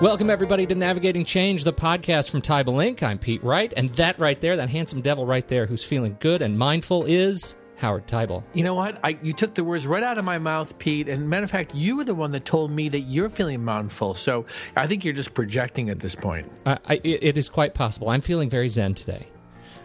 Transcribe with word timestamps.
Welcome, 0.00 0.30
everybody, 0.30 0.64
to 0.66 0.74
Navigating 0.74 1.26
Change, 1.26 1.64
the 1.64 1.74
podcast 1.74 2.30
from 2.30 2.40
Teibel 2.40 2.74
Inc. 2.76 3.02
I'm 3.02 3.18
Pete 3.18 3.44
Wright, 3.44 3.70
and 3.76 3.90
that 3.94 4.18
right 4.18 4.40
there, 4.40 4.56
that 4.56 4.70
handsome 4.70 5.02
devil 5.02 5.26
right 5.26 5.46
there 5.46 5.66
who's 5.66 5.84
feeling 5.84 6.16
good 6.20 6.40
and 6.40 6.58
mindful 6.58 7.04
is 7.04 7.56
Howard 7.76 8.06
Teibel. 8.06 8.42
You 8.54 8.64
know 8.64 8.74
what? 8.74 8.98
I, 9.04 9.18
you 9.20 9.34
took 9.34 9.54
the 9.54 9.62
words 9.62 9.86
right 9.86 10.02
out 10.02 10.16
of 10.16 10.24
my 10.24 10.38
mouth, 10.38 10.78
Pete. 10.78 11.06
And 11.06 11.28
matter 11.28 11.44
of 11.44 11.50
fact, 11.50 11.74
you 11.74 11.98
were 11.98 12.04
the 12.04 12.14
one 12.14 12.32
that 12.32 12.46
told 12.46 12.70
me 12.70 12.88
that 12.88 13.00
you're 13.00 13.28
feeling 13.28 13.62
mindful. 13.62 14.14
So 14.14 14.46
I 14.74 14.86
think 14.86 15.04
you're 15.04 15.12
just 15.12 15.34
projecting 15.34 15.90
at 15.90 16.00
this 16.00 16.14
point. 16.14 16.50
Uh, 16.64 16.78
I, 16.88 17.00
it 17.04 17.36
is 17.36 17.50
quite 17.50 17.74
possible. 17.74 18.08
I'm 18.08 18.22
feeling 18.22 18.48
very 18.48 18.68
zen 18.68 18.94
today. 18.94 19.26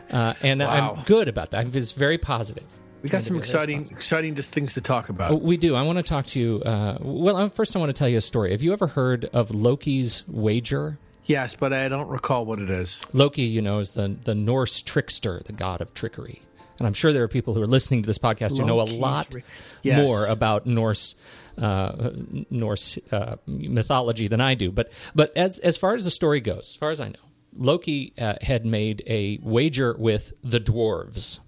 Uh, 0.09 0.34
and 0.41 0.61
Wow. 0.61 0.95
I'm 0.95 1.04
good 1.04 1.27
about 1.27 1.52
that. 1.52 1.59
I 1.59 1.63
think 1.63 1.75
it's 1.75 1.91
very 1.91 2.18
positive. 2.18 2.63
We 3.05 3.09
got 3.09 3.21
some 3.21 3.35
Trying 3.39 3.41
to 3.43 3.67
be 3.67 3.73
exciting, 3.75 3.87
exciting 3.91 4.35
things 4.35 4.73
to 4.73 4.81
talk 4.81 5.09
about. 5.09 5.29
Oh, 5.29 5.35
We 5.35 5.57
do. 5.57 5.75
I 5.75 5.84
want 5.84 5.99
to 5.99 6.03
talk 6.03 6.25
to 6.27 6.39
you. 6.39 6.63
Uh, 6.66 6.98
well, 6.99 7.49
first, 7.49 7.75
I 7.75 7.80
want 7.80 7.89
to 7.89 7.93
tell 7.93 8.09
you 8.09 8.17
a 8.17 8.21
story. 8.21 8.49
Have 8.49 8.63
you 8.63 8.73
ever 8.73 8.88
heard 8.88 9.25
of 9.25 9.52
Loki's 9.53 10.23
wager? 10.27 10.97
Yes, 11.25 11.53
but 11.55 11.71
I 11.71 11.88
don't 11.88 12.07
recall 12.07 12.47
what 12.47 12.57
it 12.57 12.71
is. 12.71 12.99
Loki, 13.13 13.44
you 13.44 13.61
know, 13.61 13.77
is 13.77 13.91
the, 13.91 14.16
the 14.23 14.33
Norse 14.33 14.81
trickster, 14.81 15.44
the 15.45 15.53
god 15.53 15.81
of 15.81 15.94
trickery. 15.94 16.41
And 16.80 16.88
I'm 16.88 16.95
sure 16.95 17.13
there 17.13 17.21
are 17.21 17.27
people 17.27 17.53
who 17.53 17.61
are 17.61 17.67
listening 17.67 18.02
to 18.02 18.07
this 18.07 18.17
podcast 18.17 18.57
who 18.57 18.66
know 18.66 18.81
a 18.81 18.89
lot 18.89 19.35
Yes. 19.83 19.99
more 19.99 20.25
about 20.25 20.66
Norse 20.66 21.13
uh, 21.59 22.09
Norse 22.49 22.97
uh, 23.11 23.35
mythology 23.45 24.27
than 24.27 24.41
I 24.41 24.55
do. 24.55 24.72
But 24.72 24.91
but 25.13 25.31
as 25.38 25.59
as 25.59 25.77
far 25.77 25.94
as 25.94 26.05
the 26.05 26.11
story 26.11 26.41
goes, 26.41 26.72
as 26.72 26.75
far 26.75 26.89
as 26.89 26.99
I 26.99 27.09
know, 27.09 27.19
Loki 27.55 28.13
uh, 28.17 28.38
had 28.41 28.66
made 28.66 29.03
a 29.05 29.38
wager 29.44 29.95
with 29.97 30.33
the 30.44 30.59
dwarves. 30.59 31.39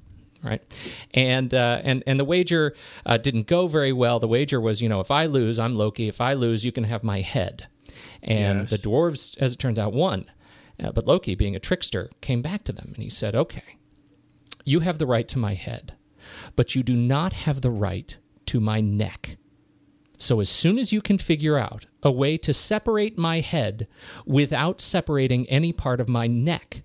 Right, 0.43 0.61
and 1.13 1.53
uh, 1.53 1.81
and 1.83 2.03
and 2.05 2.19
the 2.19 2.25
wager 2.25 2.75
uh, 3.05 3.17
didn't 3.17 3.47
go 3.47 3.67
very 3.67 3.91
well. 3.91 4.19
The 4.19 4.27
wager 4.27 4.61
was, 4.61 4.81
you 4.81 4.89
know, 4.89 4.99
if 4.99 5.09
I 5.09 5.25
lose, 5.25 5.57
I'm 5.57 5.73
Loki. 5.75 6.07
If 6.07 6.21
I 6.21 6.33
lose, 6.33 6.63
you 6.63 6.71
can 6.71 6.83
have 6.83 7.03
my 7.03 7.21
head. 7.21 7.67
And 8.21 8.61
Yes. 8.61 8.71
the 8.71 8.77
dwarves, 8.77 9.35
as 9.39 9.51
it 9.53 9.59
turns 9.59 9.79
out, 9.79 9.93
won. 9.93 10.29
Uh, 10.79 10.91
but 10.91 11.07
Loki, 11.07 11.33
being 11.33 11.55
a 11.55 11.59
trickster, 11.59 12.09
came 12.21 12.41
back 12.43 12.63
to 12.65 12.71
them 12.71 12.91
and 12.93 13.03
he 13.03 13.09
said, 13.09 13.35
"Okay, 13.35 13.77
you 14.63 14.81
have 14.81 14.99
the 14.99 15.07
right 15.07 15.27
to 15.29 15.39
my 15.39 15.55
head, 15.55 15.93
but 16.55 16.75
you 16.75 16.83
do 16.83 16.95
not 16.95 17.33
have 17.33 17.61
the 17.61 17.71
right 17.71 18.15
to 18.47 18.59
my 18.59 18.79
neck. 18.79 19.37
So 20.19 20.39
as 20.39 20.49
soon 20.49 20.77
as 20.77 20.91
you 20.93 21.01
can 21.01 21.17
figure 21.17 21.57
out 21.57 21.85
a 22.03 22.11
way 22.11 22.37
to 22.37 22.53
separate 22.53 23.17
my 23.17 23.39
head 23.39 23.87
without 24.25 24.81
separating 24.81 25.47
any 25.49 25.71
part 25.73 25.99
of 25.99 26.09
my 26.09 26.27
neck, 26.27 26.81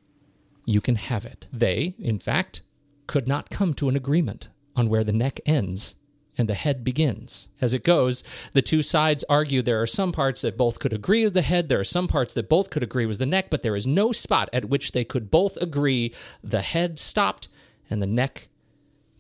you 0.64 0.80
can 0.80 0.96
have 0.96 1.24
it. 1.24 1.48
They, 1.52 1.94
in 1.98 2.18
fact, 2.18 2.62
could 3.06 3.28
not 3.28 3.50
come 3.50 3.74
to 3.74 3.88
an 3.88 3.96
agreement 3.96 4.48
on 4.74 4.88
where 4.88 5.04
the 5.04 5.12
neck 5.12 5.40
ends 5.46 5.96
and 6.38 6.48
the 6.48 6.54
head 6.54 6.82
begins. 6.82 7.48
As 7.60 7.74
it 7.74 7.84
goes, 7.84 8.24
the 8.52 8.62
two 8.62 8.82
sides 8.82 9.24
argue 9.28 9.60
there 9.60 9.82
are 9.82 9.86
some 9.86 10.12
parts 10.12 10.40
that 10.42 10.56
both 10.56 10.78
could 10.78 10.92
agree 10.92 11.24
with 11.24 11.34
the 11.34 11.42
head, 11.42 11.68
there 11.68 11.80
are 11.80 11.84
some 11.84 12.08
parts 12.08 12.32
that 12.34 12.48
both 12.48 12.70
could 12.70 12.82
agree 12.82 13.06
with 13.06 13.18
the 13.18 13.26
neck, 13.26 13.50
but 13.50 13.62
there 13.62 13.76
is 13.76 13.86
no 13.86 14.12
spot 14.12 14.48
at 14.52 14.66
which 14.66 14.92
they 14.92 15.04
could 15.04 15.30
both 15.30 15.56
agree 15.58 16.14
the 16.42 16.62
head 16.62 16.98
stopped 16.98 17.48
and 17.90 18.00
the 18.00 18.06
neck 18.06 18.48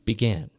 began. 0.04 0.50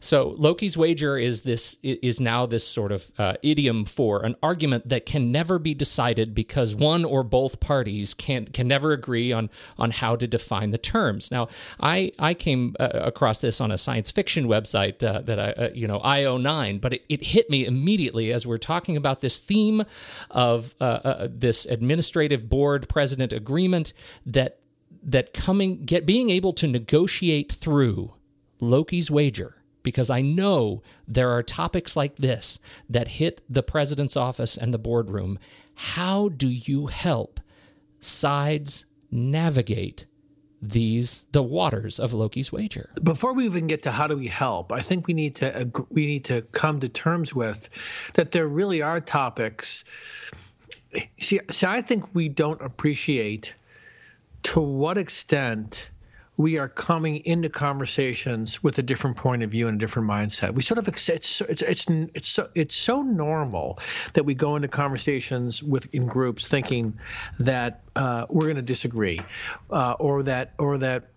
So 0.00 0.34
Loki's 0.38 0.76
wager 0.76 1.16
is 1.16 1.42
this 1.42 1.76
is 1.82 2.20
now 2.20 2.46
this 2.46 2.66
sort 2.66 2.92
of 2.92 3.10
uh, 3.18 3.34
idiom 3.42 3.84
for 3.84 4.24
an 4.24 4.36
argument 4.42 4.88
that 4.88 5.06
can 5.06 5.32
never 5.32 5.58
be 5.58 5.74
decided 5.74 6.34
because 6.34 6.74
one 6.74 7.04
or 7.04 7.22
both 7.22 7.60
parties 7.60 8.14
can 8.14 8.46
can 8.46 8.68
never 8.68 8.92
agree 8.92 9.32
on 9.32 9.50
on 9.78 9.90
how 9.90 10.16
to 10.16 10.26
define 10.26 10.70
the 10.70 10.78
terms. 10.78 11.30
Now, 11.30 11.48
I 11.80 12.12
I 12.18 12.34
came 12.34 12.76
uh, 12.80 12.88
across 12.92 13.40
this 13.40 13.60
on 13.60 13.70
a 13.70 13.78
science 13.78 14.10
fiction 14.10 14.46
website 14.46 15.02
uh, 15.02 15.20
that 15.22 15.38
I 15.38 15.50
uh, 15.52 15.70
you 15.74 15.86
know 15.86 16.00
IO9, 16.00 16.80
but 16.80 16.94
it, 16.94 17.04
it 17.08 17.24
hit 17.24 17.50
me 17.50 17.66
immediately 17.66 18.32
as 18.32 18.46
we're 18.46 18.58
talking 18.58 18.96
about 18.96 19.20
this 19.20 19.40
theme 19.40 19.84
of 20.30 20.74
uh, 20.80 20.84
uh, 20.84 21.28
this 21.30 21.66
administrative 21.66 22.48
board 22.48 22.88
president 22.88 23.32
agreement 23.32 23.92
that 24.26 24.58
that 25.02 25.32
coming 25.32 25.84
get 25.84 26.06
being 26.06 26.30
able 26.30 26.52
to 26.52 26.66
negotiate 26.66 27.52
through 27.52 28.14
Loki's 28.60 29.10
wager 29.10 29.57
because 29.88 30.10
I 30.10 30.20
know 30.20 30.82
there 31.06 31.30
are 31.30 31.42
topics 31.42 31.96
like 31.96 32.16
this 32.16 32.58
that 32.90 33.08
hit 33.08 33.40
the 33.48 33.62
president's 33.62 34.18
office 34.18 34.54
and 34.54 34.74
the 34.74 34.78
boardroom. 34.78 35.38
How 35.74 36.28
do 36.28 36.46
you 36.46 36.88
help 36.88 37.40
sides 37.98 38.84
navigate 39.10 40.04
these 40.60 41.24
the 41.32 41.42
waters 41.42 41.98
of 41.98 42.12
Loki's 42.12 42.52
wager? 42.52 42.90
Before 43.02 43.32
we 43.32 43.46
even 43.46 43.66
get 43.66 43.82
to 43.84 43.92
how 43.92 44.06
do 44.06 44.18
we 44.18 44.26
help, 44.26 44.70
I 44.72 44.82
think 44.82 45.06
we 45.06 45.14
need 45.14 45.34
to 45.36 45.70
we 45.88 46.04
need 46.04 46.26
to 46.26 46.42
come 46.52 46.80
to 46.80 46.88
terms 46.90 47.34
with 47.34 47.70
that 48.12 48.32
there 48.32 48.46
really 48.46 48.82
are 48.82 49.00
topics. 49.00 49.84
See, 51.18 51.40
see, 51.50 51.66
I 51.66 51.80
think 51.80 52.14
we 52.14 52.28
don't 52.28 52.60
appreciate 52.60 53.54
to 54.42 54.60
what 54.60 54.98
extent 54.98 55.88
we 56.38 56.56
are 56.56 56.68
coming 56.68 57.16
into 57.26 57.48
conversations 57.48 58.62
with 58.62 58.78
a 58.78 58.82
different 58.82 59.16
point 59.16 59.42
of 59.42 59.50
view 59.50 59.66
and 59.66 59.74
a 59.74 59.78
different 59.78 60.08
mindset. 60.08 60.54
We 60.54 60.62
sort 60.62 60.78
of 60.78 60.86
it's 60.86 61.08
it's 61.08 61.40
it's 61.40 61.86
it's 61.88 62.28
so, 62.28 62.48
it's 62.54 62.76
so 62.76 63.02
normal 63.02 63.78
that 64.14 64.24
we 64.24 64.34
go 64.34 64.54
into 64.54 64.68
conversations 64.68 65.64
with 65.64 65.92
in 65.92 66.06
groups 66.06 66.46
thinking 66.46 66.96
that 67.40 67.82
uh, 67.96 68.26
we're 68.30 68.44
going 68.44 68.54
to 68.54 68.62
disagree, 68.62 69.20
uh, 69.70 69.96
or 69.98 70.22
that 70.22 70.54
or 70.58 70.78
that 70.78 71.10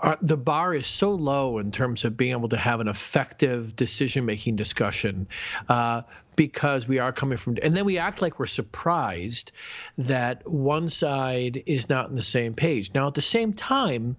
our, 0.00 0.16
the 0.22 0.38
bar 0.38 0.74
is 0.74 0.86
so 0.86 1.10
low 1.10 1.58
in 1.58 1.70
terms 1.70 2.02
of 2.06 2.16
being 2.16 2.32
able 2.32 2.48
to 2.48 2.56
have 2.56 2.80
an 2.80 2.88
effective 2.88 3.76
decision 3.76 4.24
making 4.24 4.56
discussion. 4.56 5.28
Uh, 5.68 6.02
because 6.34 6.88
we 6.88 6.98
are 6.98 7.12
coming 7.12 7.36
from, 7.36 7.58
and 7.62 7.74
then 7.74 7.84
we 7.84 7.98
act 7.98 8.22
like 8.22 8.38
we're 8.38 8.46
surprised 8.46 9.52
that 9.98 10.48
one 10.50 10.88
side 10.88 11.62
is 11.66 11.90
not 11.90 12.06
on 12.06 12.14
the 12.14 12.22
same 12.22 12.54
page. 12.54 12.90
Now, 12.94 13.08
at 13.08 13.12
the 13.12 13.20
same 13.20 13.52
time, 13.52 14.16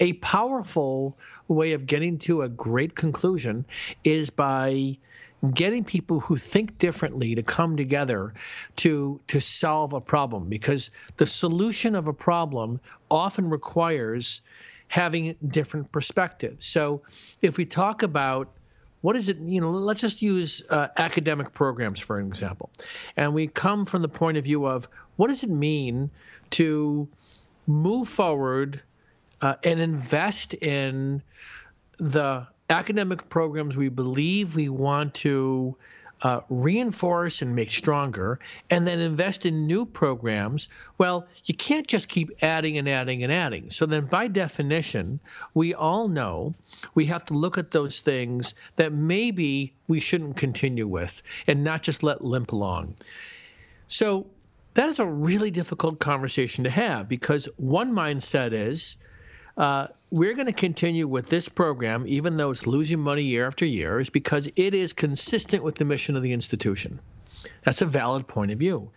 a 0.00 0.14
powerful 0.14 1.16
way 1.48 1.72
of 1.72 1.86
getting 1.86 2.18
to 2.18 2.42
a 2.42 2.48
great 2.48 2.94
conclusion 2.94 3.64
is 4.04 4.30
by 4.30 4.98
getting 5.54 5.84
people 5.84 6.20
who 6.20 6.36
think 6.36 6.78
differently 6.78 7.34
to 7.34 7.42
come 7.42 7.76
together 7.76 8.34
to 8.76 9.20
to 9.28 9.40
solve 9.40 9.92
a 9.92 10.00
problem 10.00 10.48
because 10.48 10.90
the 11.16 11.26
solution 11.26 11.94
of 11.94 12.08
a 12.08 12.12
problem 12.12 12.80
often 13.10 13.48
requires 13.48 14.40
having 14.88 15.36
different 15.46 15.92
perspectives. 15.92 16.66
So 16.66 17.02
if 17.40 17.56
we 17.56 17.64
talk 17.64 18.02
about 18.02 18.50
what 19.00 19.14
is 19.14 19.28
it 19.28 19.38
you 19.38 19.60
know 19.60 19.70
let's 19.70 20.00
just 20.00 20.22
use 20.22 20.62
uh, 20.70 20.88
academic 20.96 21.54
programs 21.54 22.00
for 22.00 22.18
an 22.18 22.26
example. 22.26 22.70
And 23.16 23.32
we 23.32 23.46
come 23.46 23.84
from 23.84 24.02
the 24.02 24.08
point 24.08 24.38
of 24.38 24.44
view 24.44 24.66
of 24.66 24.88
what 25.16 25.28
does 25.28 25.44
it 25.44 25.50
mean 25.50 26.10
to 26.50 27.08
move 27.66 28.08
forward 28.08 28.82
uh, 29.40 29.54
and 29.62 29.80
invest 29.80 30.54
in 30.54 31.22
the 31.98 32.46
academic 32.70 33.28
programs 33.28 33.76
we 33.76 33.88
believe 33.88 34.54
we 34.54 34.68
want 34.68 35.14
to 35.14 35.76
uh, 36.22 36.40
reinforce 36.48 37.42
and 37.42 37.54
make 37.54 37.70
stronger, 37.70 38.40
and 38.70 38.86
then 38.86 38.98
invest 38.98 39.46
in 39.46 39.66
new 39.66 39.86
programs, 39.86 40.68
well, 40.98 41.26
you 41.44 41.54
can't 41.54 41.86
just 41.86 42.08
keep 42.08 42.30
adding 42.42 42.76
and 42.76 42.88
adding 42.88 43.22
and 43.22 43.32
adding. 43.32 43.70
So 43.70 43.86
then, 43.86 44.06
by 44.06 44.26
definition, 44.26 45.20
we 45.54 45.72
all 45.72 46.08
know 46.08 46.54
we 46.94 47.06
have 47.06 47.24
to 47.26 47.34
look 47.34 47.56
at 47.56 47.70
those 47.70 48.00
things 48.00 48.54
that 48.76 48.92
maybe 48.92 49.74
we 49.86 50.00
shouldn't 50.00 50.36
continue 50.36 50.88
with 50.88 51.22
and 51.46 51.62
not 51.62 51.82
just 51.82 52.02
let 52.02 52.24
limp 52.24 52.52
along. 52.52 52.96
So 53.86 54.26
that 54.74 54.88
is 54.88 54.98
a 54.98 55.06
really 55.06 55.50
difficult 55.50 55.98
conversation 56.00 56.64
to 56.64 56.70
have 56.70 57.08
because 57.08 57.48
one 57.56 57.92
mindset 57.92 58.52
is 58.52 58.96
uh, 59.58 59.88
we're 60.10 60.34
going 60.34 60.46
to 60.46 60.52
continue 60.52 61.06
with 61.06 61.28
this 61.28 61.48
program, 61.48 62.04
even 62.06 62.36
though 62.36 62.50
it's 62.50 62.66
losing 62.66 63.00
money 63.00 63.22
year 63.22 63.46
after 63.46 63.66
year, 63.66 64.00
is 64.00 64.08
because 64.08 64.48
it 64.56 64.72
is 64.72 64.92
consistent 64.92 65.62
with 65.62 65.74
the 65.74 65.84
mission 65.84 66.16
of 66.16 66.22
the 66.22 66.32
institution. 66.32 67.00
That's 67.64 67.82
a 67.82 67.86
valid 67.86 68.28
point 68.28 68.52
of 68.52 68.58
view. 68.58 68.90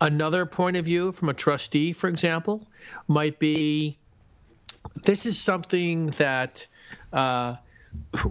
Another 0.00 0.44
point 0.46 0.76
of 0.76 0.84
view 0.84 1.12
from 1.12 1.28
a 1.28 1.34
trustee, 1.34 1.92
for 1.92 2.08
example, 2.08 2.66
might 3.06 3.38
be 3.38 3.98
this 5.04 5.24
is 5.26 5.38
something 5.38 6.08
that 6.12 6.66
uh, 7.12 7.56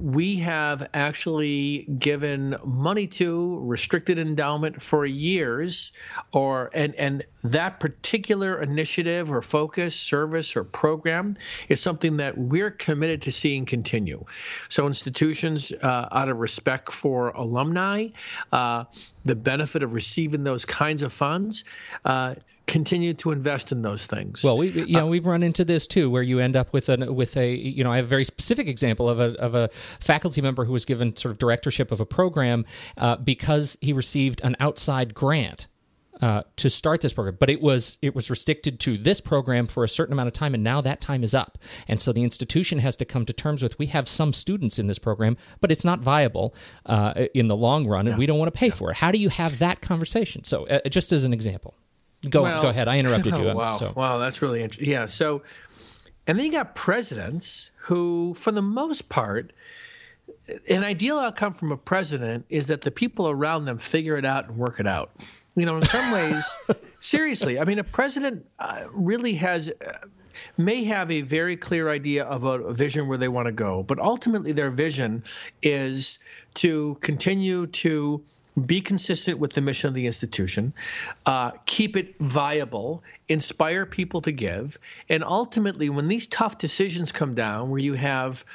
we 0.01 0.37
have 0.37 0.89
actually 0.93 1.87
given 1.99 2.55
money 2.63 3.07
to 3.07 3.59
restricted 3.61 4.17
endowment 4.17 4.81
for 4.81 5.05
years 5.05 5.91
or 6.31 6.69
and 6.73 6.93
and 6.95 7.23
that 7.43 7.79
particular 7.79 8.61
initiative 8.61 9.31
or 9.31 9.41
focus 9.41 9.95
service 9.95 10.55
or 10.55 10.63
program 10.63 11.37
is 11.69 11.81
something 11.81 12.17
that 12.17 12.37
we're 12.37 12.71
committed 12.71 13.21
to 13.21 13.31
seeing 13.31 13.65
continue. 13.65 14.23
So 14.67 14.85
institutions 14.85 15.71
uh, 15.71 16.09
out 16.11 16.29
of 16.29 16.37
respect 16.37 16.91
for 16.91 17.29
alumni 17.29 18.07
uh, 18.51 18.85
the 19.25 19.35
benefit 19.35 19.83
of 19.83 19.93
receiving 19.93 20.43
those 20.43 20.65
kinds 20.65 21.01
of 21.01 21.11
funds 21.11 21.63
uh, 22.05 22.35
continue 22.67 23.13
to 23.15 23.31
invest 23.31 23.71
in 23.71 23.81
those 23.81 24.05
things 24.05 24.43
Well, 24.43 24.57
we 24.57 24.69
you 24.69 24.93
know 24.93 25.07
we've 25.07 25.25
run 25.25 25.43
into 25.43 25.65
this 25.65 25.87
too, 25.87 26.09
where 26.09 26.21
you 26.21 26.39
end 26.39 26.55
up 26.55 26.71
with 26.71 26.89
a 26.89 27.11
with 27.11 27.35
a 27.35 27.53
you 27.55 27.83
know 27.83 27.91
I 27.91 27.97
have 27.97 28.05
a 28.05 28.09
very 28.09 28.23
specific 28.23 28.67
example 28.67 29.09
of 29.09 29.19
a 29.19 29.39
of 29.39 29.55
a 29.55 29.69
faculty 29.99 30.41
member 30.41 30.65
who 30.65 30.73
was 30.73 30.85
given 30.85 31.15
sort 31.15 31.31
of 31.31 31.37
directorship 31.37 31.91
of 31.91 31.99
a 31.99 32.05
program 32.05 32.65
uh, 32.97 33.15
because 33.17 33.77
he 33.81 33.93
received 33.93 34.41
an 34.43 34.55
outside 34.59 35.13
grant. 35.13 35.67
Uh, 36.21 36.43
to 36.57 36.69
start 36.69 37.01
this 37.01 37.13
program, 37.13 37.37
but 37.39 37.49
it 37.49 37.61
was 37.61 37.97
it 38.01 38.15
was 38.15 38.29
restricted 38.29 38.79
to 38.81 38.97
this 38.97 39.21
program 39.21 39.67
for 39.67 39.83
a 39.83 39.87
certain 39.87 40.13
amount 40.13 40.27
of 40.27 40.33
time, 40.33 40.53
and 40.53 40.63
now 40.63 40.81
that 40.81 40.99
time 40.99 41.23
is 41.23 41.33
up, 41.33 41.57
and 41.87 42.01
so 42.01 42.11
the 42.11 42.23
institution 42.23 42.79
has 42.79 42.95
to 42.97 43.05
come 43.05 43.25
to 43.25 43.33
terms 43.33 43.63
with 43.63 43.77
we 43.79 43.87
have 43.87 44.07
some 44.09 44.33
students 44.33 44.79
in 44.79 44.87
this 44.87 44.99
program, 44.99 45.37
but 45.61 45.71
it's 45.71 45.85
not 45.85 45.99
viable 45.99 46.53
uh, 46.85 47.25
in 47.33 47.47
the 47.47 47.55
long 47.55 47.87
run, 47.87 48.07
and 48.07 48.15
yeah. 48.15 48.17
we 48.17 48.25
don't 48.25 48.39
want 48.39 48.53
to 48.53 48.57
pay 48.57 48.67
yeah. 48.67 48.73
for 48.73 48.91
it. 48.91 48.97
How 48.97 49.11
do 49.11 49.17
you 49.17 49.29
have 49.29 49.59
that 49.59 49.81
conversation? 49.81 50.43
So, 50.43 50.67
uh, 50.67 50.87
just 50.89 51.11
as 51.11 51.25
an 51.25 51.33
example, 51.33 51.75
go 52.29 52.43
well, 52.43 52.61
go 52.61 52.69
ahead. 52.69 52.87
I 52.87 52.99
interrupted 52.99 53.37
you. 53.37 53.39
Oh, 53.49 53.55
wow, 53.55 53.71
so. 53.71 53.93
wow, 53.95 54.17
that's 54.17 54.41
really 54.41 54.61
interesting. 54.61 54.91
Yeah, 54.91 55.05
so 55.05 55.41
and 56.29 56.37
then 56.37 56.45
you 56.45 56.51
got 56.51 56.75
presidents 56.75 57.71
who, 57.77 58.35
for 58.35 58.51
the 58.51 58.61
most 58.61 59.09
part, 59.09 59.51
an 60.69 60.83
ideal 60.83 61.17
outcome 61.17 61.53
from 61.53 61.71
a 61.71 61.77
president 61.77 62.45
is 62.49 62.67
that 62.67 62.81
the 62.81 62.91
people 62.91 63.29
around 63.29 63.65
them 63.65 63.79
figure 63.79 64.15
it 64.15 64.25
out 64.25 64.47
and 64.47 64.57
work 64.57 64.79
it 64.79 64.85
out. 64.85 65.11
You 65.59 65.65
know, 65.65 65.75
in 65.75 65.83
some 65.83 66.11
ways, 66.13 66.57
seriously, 67.01 67.59
I 67.59 67.65
mean, 67.65 67.79
a 67.79 67.83
president 67.83 68.45
uh, 68.59 68.85
really 68.93 69.33
has. 69.35 69.69
Uh, 69.69 70.07
may 70.57 70.85
have 70.85 71.11
a 71.11 71.19
very 71.21 71.57
clear 71.57 71.89
idea 71.89 72.23
of 72.23 72.45
a, 72.45 72.61
a 72.61 72.73
vision 72.73 73.09
where 73.09 73.17
they 73.17 73.27
want 73.27 73.47
to 73.47 73.51
go, 73.51 73.83
but 73.83 73.99
ultimately 73.99 74.53
their 74.53 74.69
vision 74.69 75.21
is 75.61 76.17
to 76.53 76.97
continue 77.01 77.67
to 77.67 78.23
be 78.65 78.79
consistent 78.79 79.37
with 79.37 79.53
the 79.53 79.59
mission 79.59 79.89
of 79.89 79.93
the 79.93 80.05
institution, 80.05 80.73
uh, 81.25 81.51
keep 81.65 81.97
it 81.97 82.17
viable, 82.19 83.03
inspire 83.27 83.85
people 83.85 84.21
to 84.21 84.31
give, 84.31 84.77
and 85.09 85.25
ultimately, 85.25 85.89
when 85.89 86.07
these 86.07 86.27
tough 86.27 86.57
decisions 86.57 87.11
come 87.11 87.33
down, 87.33 87.69
where 87.69 87.79
you 87.79 87.95
have 87.95 88.45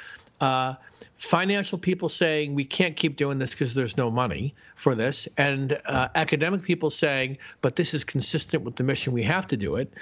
uh, 0.41 0.75
financial 1.17 1.77
people 1.77 2.09
saying 2.09 2.55
we 2.55 2.65
can't 2.65 2.95
keep 2.95 3.15
doing 3.15 3.39
this 3.39 3.51
because 3.51 3.73
there's 3.73 3.97
no 3.97 4.11
money 4.11 4.53
for 4.75 4.95
this, 4.95 5.27
and 5.37 5.79
uh, 5.85 6.09
academic 6.15 6.63
people 6.63 6.89
saying, 6.89 7.37
but 7.61 7.75
this 7.75 7.93
is 7.93 8.03
consistent 8.03 8.63
with 8.63 8.75
the 8.75 8.83
mission, 8.83 9.13
we 9.13 9.23
have 9.23 9.47
to 9.47 9.57
do 9.57 9.75
it. 9.75 9.93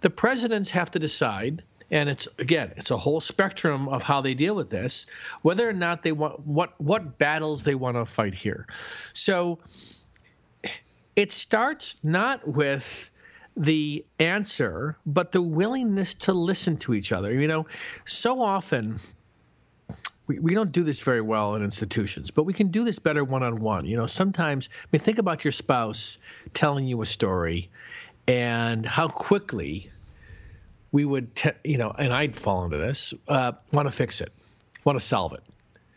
The 0.00 0.10
presidents 0.10 0.70
have 0.70 0.90
to 0.90 0.98
decide, 0.98 1.62
and 1.90 2.08
it's 2.08 2.28
again, 2.38 2.72
it's 2.76 2.90
a 2.90 2.96
whole 2.96 3.20
spectrum 3.20 3.88
of 3.88 4.02
how 4.02 4.20
they 4.20 4.34
deal 4.34 4.54
with 4.54 4.70
this, 4.70 5.06
whether 5.42 5.68
or 5.68 5.72
not 5.72 6.02
they 6.02 6.12
want 6.12 6.40
what 6.46 6.78
what 6.80 7.18
battles 7.18 7.62
they 7.62 7.74
want 7.74 7.96
to 7.96 8.04
fight 8.04 8.34
here. 8.34 8.66
So 9.14 9.58
it 11.16 11.32
starts 11.32 11.96
not 12.02 12.46
with 12.46 13.10
the 13.56 14.04
answer, 14.20 14.98
but 15.04 15.32
the 15.32 15.42
willingness 15.42 16.14
to 16.14 16.32
listen 16.32 16.76
to 16.76 16.94
each 16.94 17.10
other. 17.10 17.32
You 17.32 17.48
know, 17.48 17.66
so 18.04 18.40
often 18.40 19.00
we, 20.28 20.38
we 20.38 20.54
don't 20.54 20.70
do 20.70 20.84
this 20.84 21.00
very 21.00 21.22
well 21.22 21.56
in 21.56 21.64
institutions, 21.64 22.30
but 22.30 22.44
we 22.44 22.52
can 22.52 22.68
do 22.68 22.84
this 22.84 22.98
better 22.98 23.24
one 23.24 23.42
on 23.42 23.60
one. 23.60 23.84
You 23.86 23.96
know, 23.96 24.06
sometimes, 24.06 24.68
I 24.84 24.86
mean, 24.92 25.00
think 25.00 25.18
about 25.18 25.44
your 25.44 25.52
spouse 25.52 26.18
telling 26.54 26.86
you 26.86 27.02
a 27.02 27.06
story 27.06 27.70
and 28.28 28.86
how 28.86 29.08
quickly 29.08 29.90
we 30.92 31.04
would, 31.04 31.34
te- 31.34 31.50
you 31.64 31.78
know, 31.78 31.92
and 31.98 32.12
I'd 32.12 32.36
fall 32.36 32.64
into 32.64 32.76
this, 32.76 33.14
uh, 33.26 33.52
want 33.72 33.88
to 33.88 33.92
fix 33.92 34.20
it, 34.20 34.32
want 34.84 34.98
to 34.98 35.04
solve 35.04 35.32
it. 35.32 35.42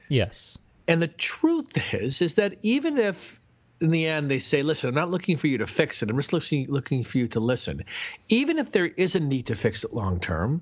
Yes. 0.07 0.57
And 0.87 1.01
the 1.01 1.07
truth 1.07 1.93
is, 1.93 2.21
is 2.21 2.33
that 2.35 2.57
even 2.61 2.97
if 2.97 3.39
in 3.81 3.91
the 3.91 4.07
end 4.07 4.31
they 4.31 4.39
say, 4.39 4.63
listen, 4.63 4.89
I'm 4.89 4.95
not 4.95 5.11
looking 5.11 5.37
for 5.37 5.47
you 5.47 5.57
to 5.57 5.67
fix 5.67 6.01
it, 6.01 6.09
I'm 6.09 6.15
just 6.17 6.33
looking, 6.33 6.67
looking 6.69 7.03
for 7.03 7.17
you 7.17 7.27
to 7.29 7.39
listen. 7.39 7.83
Even 8.29 8.57
if 8.57 8.71
there 8.71 8.87
is 8.97 9.15
a 9.15 9.19
need 9.19 9.45
to 9.47 9.55
fix 9.55 9.83
it 9.83 9.93
long 9.93 10.19
term, 10.19 10.61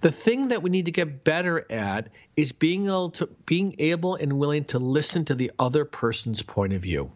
the 0.00 0.10
thing 0.10 0.48
that 0.48 0.62
we 0.62 0.70
need 0.70 0.84
to 0.84 0.90
get 0.90 1.24
better 1.24 1.70
at 1.70 2.08
is 2.36 2.52
being 2.52 2.86
able 2.86 3.10
to 3.10 3.26
being 3.46 3.74
able 3.78 4.16
and 4.16 4.34
willing 4.34 4.64
to 4.64 4.78
listen 4.78 5.24
to 5.26 5.34
the 5.34 5.50
other 5.58 5.84
person's 5.84 6.42
point 6.42 6.72
of 6.72 6.82
view. 6.82 7.10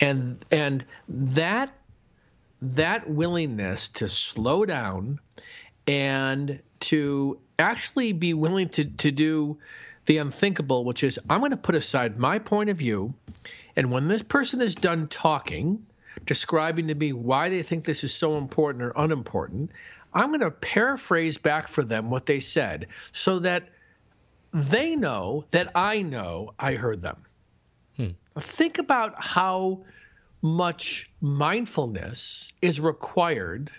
And 0.00 0.44
and 0.50 0.84
that 1.08 1.72
that 2.60 3.08
willingness 3.08 3.88
to 3.88 4.08
slow 4.08 4.64
down 4.64 5.20
and 5.86 6.60
to 6.80 7.38
actually 7.58 8.12
be 8.12 8.34
willing 8.34 8.68
to, 8.70 8.84
to 8.84 9.10
do 9.10 9.58
the 10.06 10.18
unthinkable, 10.18 10.84
which 10.84 11.02
is 11.02 11.18
I'm 11.28 11.40
going 11.40 11.50
to 11.50 11.56
put 11.56 11.74
aside 11.74 12.18
my 12.18 12.38
point 12.38 12.70
of 12.70 12.76
view. 12.76 13.14
And 13.74 13.90
when 13.90 14.08
this 14.08 14.22
person 14.22 14.60
is 14.60 14.74
done 14.74 15.08
talking, 15.08 15.84
describing 16.24 16.88
to 16.88 16.94
me 16.94 17.12
why 17.12 17.48
they 17.48 17.62
think 17.62 17.84
this 17.84 18.04
is 18.04 18.14
so 18.14 18.38
important 18.38 18.82
or 18.82 18.92
unimportant, 18.96 19.70
I'm 20.16 20.28
going 20.28 20.40
to 20.40 20.50
paraphrase 20.50 21.36
back 21.36 21.68
for 21.68 21.84
them 21.84 22.10
what 22.10 22.24
they 22.24 22.40
said 22.40 22.88
so 23.12 23.38
that 23.40 23.68
they 24.52 24.96
know 24.96 25.44
that 25.50 25.70
I 25.74 26.00
know 26.00 26.54
I 26.58 26.72
heard 26.74 27.02
them. 27.02 27.18
Hmm. 27.96 28.08
Think 28.38 28.78
about 28.78 29.22
how 29.22 29.84
much 30.40 31.10
mindfulness 31.20 32.54
is 32.62 32.80
required 32.80 33.70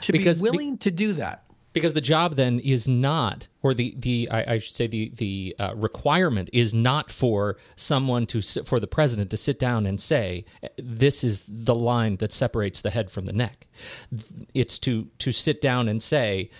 to 0.00 0.12
because, 0.12 0.42
be 0.42 0.50
willing 0.50 0.74
be, 0.74 0.78
to 0.78 0.90
do 0.90 1.12
that. 1.14 1.44
Because 1.72 1.92
the 1.92 2.00
job 2.00 2.34
then 2.34 2.58
is 2.60 2.88
not, 2.88 3.46
or 3.62 3.74
the 3.74 3.94
the 3.96 4.28
I, 4.30 4.54
I 4.54 4.58
should 4.58 4.74
say 4.74 4.86
the 4.86 5.12
the 5.14 5.54
uh, 5.58 5.74
requirement 5.76 6.50
is 6.52 6.72
not 6.72 7.10
for 7.10 7.56
someone 7.76 8.26
to 8.26 8.42
for 8.42 8.80
the 8.80 8.86
president 8.86 9.30
to 9.30 9.36
sit 9.36 9.58
down 9.58 9.86
and 9.86 10.00
say 10.00 10.44
this 10.76 11.22
is 11.22 11.44
the 11.46 11.74
line 11.74 12.16
that 12.16 12.32
separates 12.32 12.80
the 12.80 12.90
head 12.90 13.10
from 13.10 13.26
the 13.26 13.32
neck. 13.32 13.66
It's 14.54 14.78
to 14.80 15.08
to 15.18 15.30
sit 15.30 15.60
down 15.60 15.88
and 15.88 16.02
say 16.02 16.50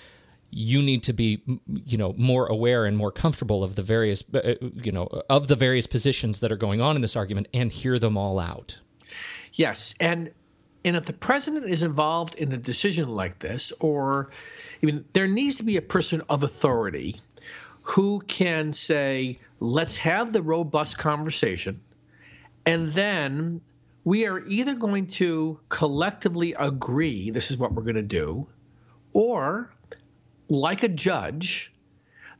you 0.50 0.80
need 0.80 1.02
to 1.02 1.12
be 1.12 1.42
you 1.66 1.98
know 1.98 2.14
more 2.16 2.46
aware 2.46 2.84
and 2.84 2.96
more 2.96 3.12
comfortable 3.12 3.62
of 3.62 3.74
the 3.74 3.82
various 3.82 4.22
uh, 4.34 4.54
you 4.60 4.92
know 4.92 5.06
of 5.28 5.48
the 5.48 5.56
various 5.56 5.86
positions 5.86 6.40
that 6.40 6.50
are 6.50 6.56
going 6.56 6.80
on 6.80 6.96
in 6.96 7.02
this 7.02 7.16
argument 7.16 7.48
and 7.52 7.70
hear 7.72 7.98
them 7.98 8.16
all 8.16 8.38
out 8.38 8.78
yes 9.52 9.94
and 10.00 10.30
and 10.84 10.96
if 10.96 11.04
the 11.04 11.12
president 11.12 11.66
is 11.66 11.82
involved 11.82 12.34
in 12.36 12.52
a 12.52 12.56
decision 12.56 13.08
like 13.08 13.38
this 13.40 13.72
or 13.80 14.30
i 14.82 14.86
mean 14.86 15.04
there 15.12 15.26
needs 15.26 15.56
to 15.56 15.62
be 15.62 15.76
a 15.76 15.82
person 15.82 16.22
of 16.28 16.42
authority 16.42 17.20
who 17.82 18.20
can 18.28 18.72
say 18.72 19.38
let's 19.60 19.96
have 19.96 20.32
the 20.32 20.42
robust 20.42 20.98
conversation 20.98 21.80
and 22.66 22.92
then 22.92 23.60
we 24.04 24.26
are 24.26 24.44
either 24.46 24.74
going 24.74 25.06
to 25.06 25.60
collectively 25.68 26.54
agree 26.54 27.30
this 27.30 27.50
is 27.50 27.58
what 27.58 27.72
we're 27.72 27.82
going 27.82 27.94
to 27.94 28.02
do 28.02 28.46
or 29.12 29.70
like 30.48 30.82
a 30.82 30.88
judge, 30.88 31.72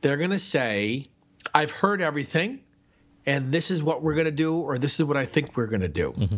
they're 0.01 0.17
going 0.17 0.31
to 0.31 0.39
say, 0.39 1.11
I've 1.55 1.71
heard 1.71 2.01
everything, 2.01 2.61
and 3.27 3.53
this 3.53 3.71
is 3.71 3.83
what 3.83 4.03
we're 4.03 4.15
going 4.15 4.27
to 4.27 4.31
do, 4.31 4.57
or 4.57 4.79
this 4.79 4.99
is 4.99 5.05
what 5.05 5.17
I 5.17 5.27
think 5.27 5.57
we're 5.57 5.67
going 5.67 5.83
to 5.83 5.89
do. 5.89 6.13
Mm-hmm. 6.13 6.37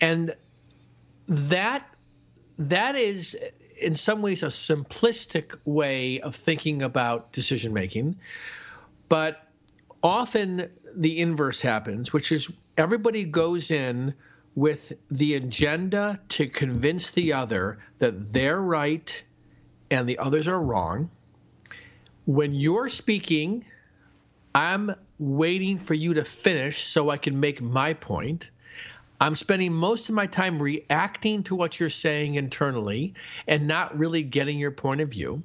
And 0.00 0.34
that 1.28 1.88
that 2.58 2.94
is 2.94 3.36
in 3.80 3.94
some 3.94 4.22
ways 4.22 4.42
a 4.42 4.46
simplistic 4.46 5.58
way 5.64 6.20
of 6.20 6.34
thinking 6.34 6.82
about 6.82 7.32
decision 7.32 7.72
making 7.72 8.16
but 9.08 9.46
often 10.02 10.70
the 10.94 11.18
inverse 11.18 11.62
happens 11.62 12.12
which 12.12 12.30
is 12.30 12.52
everybody 12.76 13.24
goes 13.24 13.70
in 13.70 14.14
with 14.54 14.92
the 15.10 15.34
agenda 15.34 16.20
to 16.28 16.46
convince 16.46 17.10
the 17.10 17.32
other 17.32 17.78
that 17.98 18.32
they're 18.32 18.60
right 18.60 19.24
and 19.90 20.08
the 20.08 20.18
others 20.18 20.48
are 20.48 20.60
wrong. 20.60 21.10
When 22.24 22.54
you're 22.54 22.88
speaking, 22.88 23.64
I'm 24.54 24.94
waiting 25.18 25.78
for 25.78 25.94
you 25.94 26.14
to 26.14 26.24
finish 26.24 26.84
so 26.84 27.10
I 27.10 27.16
can 27.16 27.40
make 27.40 27.60
my 27.60 27.94
point. 27.94 28.50
I'm 29.22 29.36
spending 29.36 29.72
most 29.72 30.08
of 30.08 30.16
my 30.16 30.26
time 30.26 30.60
reacting 30.60 31.44
to 31.44 31.54
what 31.54 31.78
you're 31.78 31.90
saying 31.90 32.34
internally 32.34 33.14
and 33.46 33.68
not 33.68 33.96
really 33.96 34.24
getting 34.24 34.58
your 34.58 34.72
point 34.72 35.00
of 35.00 35.10
view. 35.10 35.44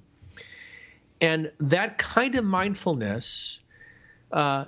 And 1.21 1.51
that 1.59 1.99
kind 1.99 2.33
of 2.33 2.43
mindfulness 2.43 3.63
uh, 4.31 4.65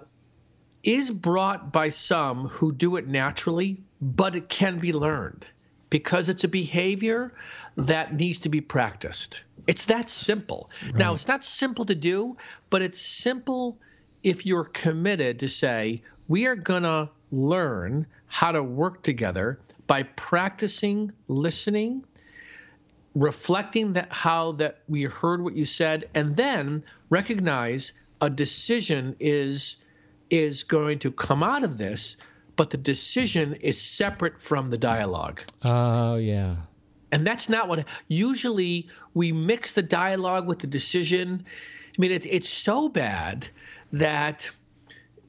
is 0.84 1.10
brought 1.10 1.74
by 1.74 1.89
some 1.89 2.50
who 2.50 2.72
do 2.72 2.98
it 2.98 3.08
naturally, 3.08 3.82
but 4.00 4.36
it 4.36 4.48
can 4.48 4.78
be 4.78 4.94
learned 4.94 5.48
because 5.89 6.30
it's 6.30 6.44
a 6.44 6.48
behavior 6.48 7.34
that 7.78 8.13
needs 8.13 8.38
to 8.42 8.50
be 8.50 8.62
practiced. 8.62 9.42
It's 9.66 9.86
that 9.86 10.08
simple. 10.08 10.70
Right. 10.86 10.96
Now, 10.96 11.13
it's 11.16 11.28
not 11.28 11.44
simple 11.44 11.86
to 11.86 11.96
do, 11.96 12.38
but 12.70 12.84
it's 12.84 13.01
simple 13.01 13.80
if 14.22 14.46
you're 14.46 14.66
committed 14.66 15.39
to 15.39 15.50
say, 15.50 16.04
we 16.28 16.46
are 16.46 16.56
going 16.56 16.84
to 16.84 17.10
learn 17.32 18.06
how 18.30 18.52
to 18.52 18.64
work 18.64 19.04
together 19.04 19.60
by 19.88 20.04
practicing 20.04 21.12
listening, 21.28 22.06
reflecting 23.16 23.94
that 23.94 24.12
how 24.14 24.54
that 24.54 24.84
we 24.88 25.04
heard 25.04 25.44
what 25.44 25.56
you 25.56 25.66
said, 25.66 26.08
and 26.14 26.36
then 26.36 26.84
recognize 27.10 27.94
a 28.22 28.30
decision 28.30 29.16
is 29.20 29.84
is 30.30 30.64
going 30.64 31.00
to 31.00 31.12
come 31.12 31.42
out 31.42 31.64
of 31.64 31.78
this, 31.78 32.18
but 32.56 32.70
the 32.70 32.78
decision 32.78 33.56
is 33.56 33.82
separate 33.82 34.40
from 34.42 34.70
the 34.70 34.78
dialogue. 34.78 35.42
Oh, 35.64 36.18
yeah. 36.18 36.58
And 37.12 37.24
that's 37.24 37.50
not 37.50 37.68
what 37.68 37.88
usually 38.08 38.88
we 39.16 39.32
mix 39.32 39.74
the 39.74 39.82
dialogue 39.82 40.48
with 40.48 40.60
the 40.60 40.68
decision. 40.68 41.44
I 41.88 41.96
mean, 41.98 42.12
it, 42.12 42.28
it's 42.28 42.50
so 42.50 42.88
bad 42.90 43.48
that, 43.92 44.52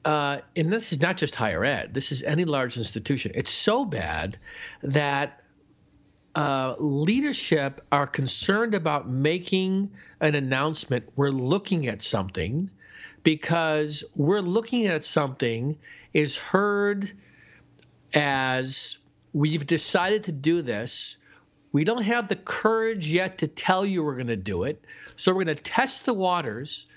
uh, 0.05 0.39
and 0.55 0.71
this 0.71 0.91
is 0.91 0.99
not 0.99 1.17
just 1.17 1.35
higher 1.35 1.63
ed, 1.63 1.93
this 1.93 2.11
is 2.11 2.23
any 2.23 2.45
large 2.45 2.77
institution. 2.77 3.31
It's 3.35 3.51
so 3.51 3.85
bad 3.85 4.37
that 4.81 5.41
uh, 6.35 6.75
leadership 6.79 7.81
are 7.91 8.07
concerned 8.07 8.73
about 8.73 9.09
making 9.09 9.91
an 10.21 10.35
announcement, 10.35 11.09
we're 11.15 11.29
looking 11.29 11.87
at 11.87 12.01
something 12.01 12.69
because 13.23 14.03
we're 14.15 14.41
looking 14.41 14.87
at 14.87 15.05
something 15.05 15.77
is 16.13 16.37
heard 16.37 17.11
as 18.13 18.99
we've 19.33 19.65
decided 19.65 20.23
to 20.23 20.31
do 20.31 20.61
this. 20.61 21.17
We 21.71 21.83
don't 21.83 22.03
have 22.03 22.27
the 22.27 22.35
courage 22.35 23.11
yet 23.11 23.37
to 23.39 23.47
tell 23.47 23.85
you 23.85 24.03
we're 24.03 24.15
going 24.15 24.27
to 24.27 24.35
do 24.35 24.63
it. 24.63 24.83
So 25.15 25.31
we're 25.31 25.43
going 25.43 25.55
to 25.55 25.63
test 25.63 26.05
the 26.05 26.13
waters 26.13 26.87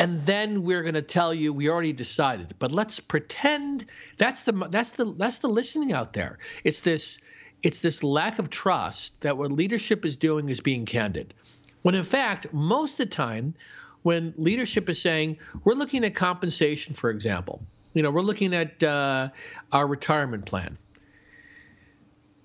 and 0.00 0.20
then 0.20 0.62
we're 0.62 0.80
going 0.82 0.94
to 0.94 1.02
tell 1.02 1.34
you 1.34 1.52
we 1.52 1.68
already 1.68 1.92
decided. 1.92 2.54
But 2.58 2.72
let's 2.72 3.00
pretend 3.00 3.84
that's 4.16 4.42
the 4.42 4.52
that's 4.70 4.92
the 4.92 5.12
that's 5.12 5.38
the 5.38 5.48
listening 5.48 5.92
out 5.92 6.14
there. 6.14 6.38
It's 6.64 6.80
this 6.80 7.20
it's 7.62 7.80
this 7.80 8.02
lack 8.02 8.38
of 8.38 8.48
trust 8.48 9.20
that 9.20 9.36
what 9.36 9.52
leadership 9.52 10.06
is 10.06 10.16
doing 10.16 10.48
is 10.48 10.60
being 10.60 10.86
candid. 10.86 11.34
When 11.82 11.94
in 11.94 12.04
fact, 12.04 12.50
most 12.50 12.92
of 12.92 12.98
the 12.98 13.14
time, 13.14 13.54
when 14.02 14.32
leadership 14.38 14.88
is 14.88 15.00
saying, 15.02 15.38
we're 15.64 15.74
looking 15.74 16.02
at 16.04 16.14
compensation, 16.14 16.94
for 16.94 17.10
example, 17.10 17.60
you 17.92 18.02
know, 18.02 18.10
we're 18.10 18.22
looking 18.22 18.54
at 18.54 18.82
uh, 18.82 19.28
our 19.72 19.86
retirement 19.86 20.46
plan. 20.46 20.78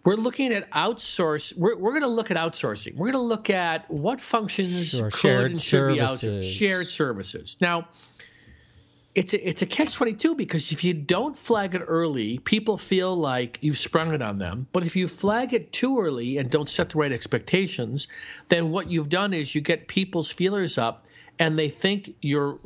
We're 0.06 0.16
looking 0.16 0.54
at 0.54 0.70
outsource. 0.72 1.58
We're, 1.58 1.76
we're 1.76 1.92
going 1.92 2.04
to 2.04 2.08
look 2.08 2.30
at 2.30 2.38
outsourcing. 2.38 2.96
We're 2.96 3.12
going 3.12 3.14
to 3.14 3.28
look 3.28 3.50
at 3.50 3.90
what 3.90 4.22
functions 4.22 4.90
Sure, 4.90 5.10
could 5.10 5.20
shared 5.20 5.52
and 5.52 5.60
should 5.60 5.88
be 5.94 5.98
services. 5.98 6.46
outsourced. 6.46 6.58
Shared 6.58 6.90
services. 6.90 7.58
Now, 7.60 7.88
it's 9.16 9.34
a, 9.34 9.48
it's 9.50 9.62
a 9.62 9.66
catch 9.66 9.94
22 9.94 10.36
because 10.36 10.72
if 10.72 10.84
you 10.84 10.94
don't 10.94 11.38
flag 11.38 11.74
it 11.74 11.82
early, 11.88 12.38
people 12.40 12.78
feel 12.78 13.16
like 13.16 13.58
you've 13.62 13.78
sprung 13.78 14.14
it 14.14 14.22
on 14.22 14.38
them. 14.38 14.68
But 14.74 14.86
if 14.86 14.96
you 14.96 15.08
flag 15.08 15.54
it 15.54 15.74
too 15.74 16.00
early 16.00 16.38
and 16.38 16.52
don't 16.52 16.70
set 16.70 16.90
the 16.90 17.00
right 17.00 17.12
expectations, 17.12 18.08
then 18.50 18.72
what 18.72 18.92
you've 18.92 19.10
done 19.10 19.34
is 19.34 19.56
you 19.56 19.62
get 19.62 19.88
people's 19.88 20.32
feelers 20.32 20.78
up 20.78 21.02
and 21.40 21.58
they 21.58 21.70
think 21.70 22.14
you're 22.22 22.60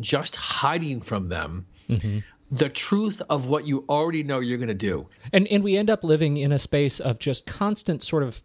just 0.00 0.36
hiding 0.36 1.00
from 1.00 1.28
them 1.28 1.66
mm-hmm. 1.88 2.18
The 2.50 2.68
truth 2.68 3.20
of 3.28 3.48
what 3.48 3.66
you 3.66 3.84
already 3.88 4.22
know 4.22 4.40
you're 4.40 4.58
going 4.58 4.68
to 4.68 4.74
do. 4.74 5.08
and 5.32 5.46
and 5.48 5.62
we 5.62 5.76
end 5.76 5.90
up 5.90 6.02
living 6.04 6.36
in 6.36 6.52
a 6.52 6.58
space 6.58 7.00
of 7.00 7.18
just 7.18 7.46
constant 7.46 8.02
sort 8.02 8.22
of 8.22 8.42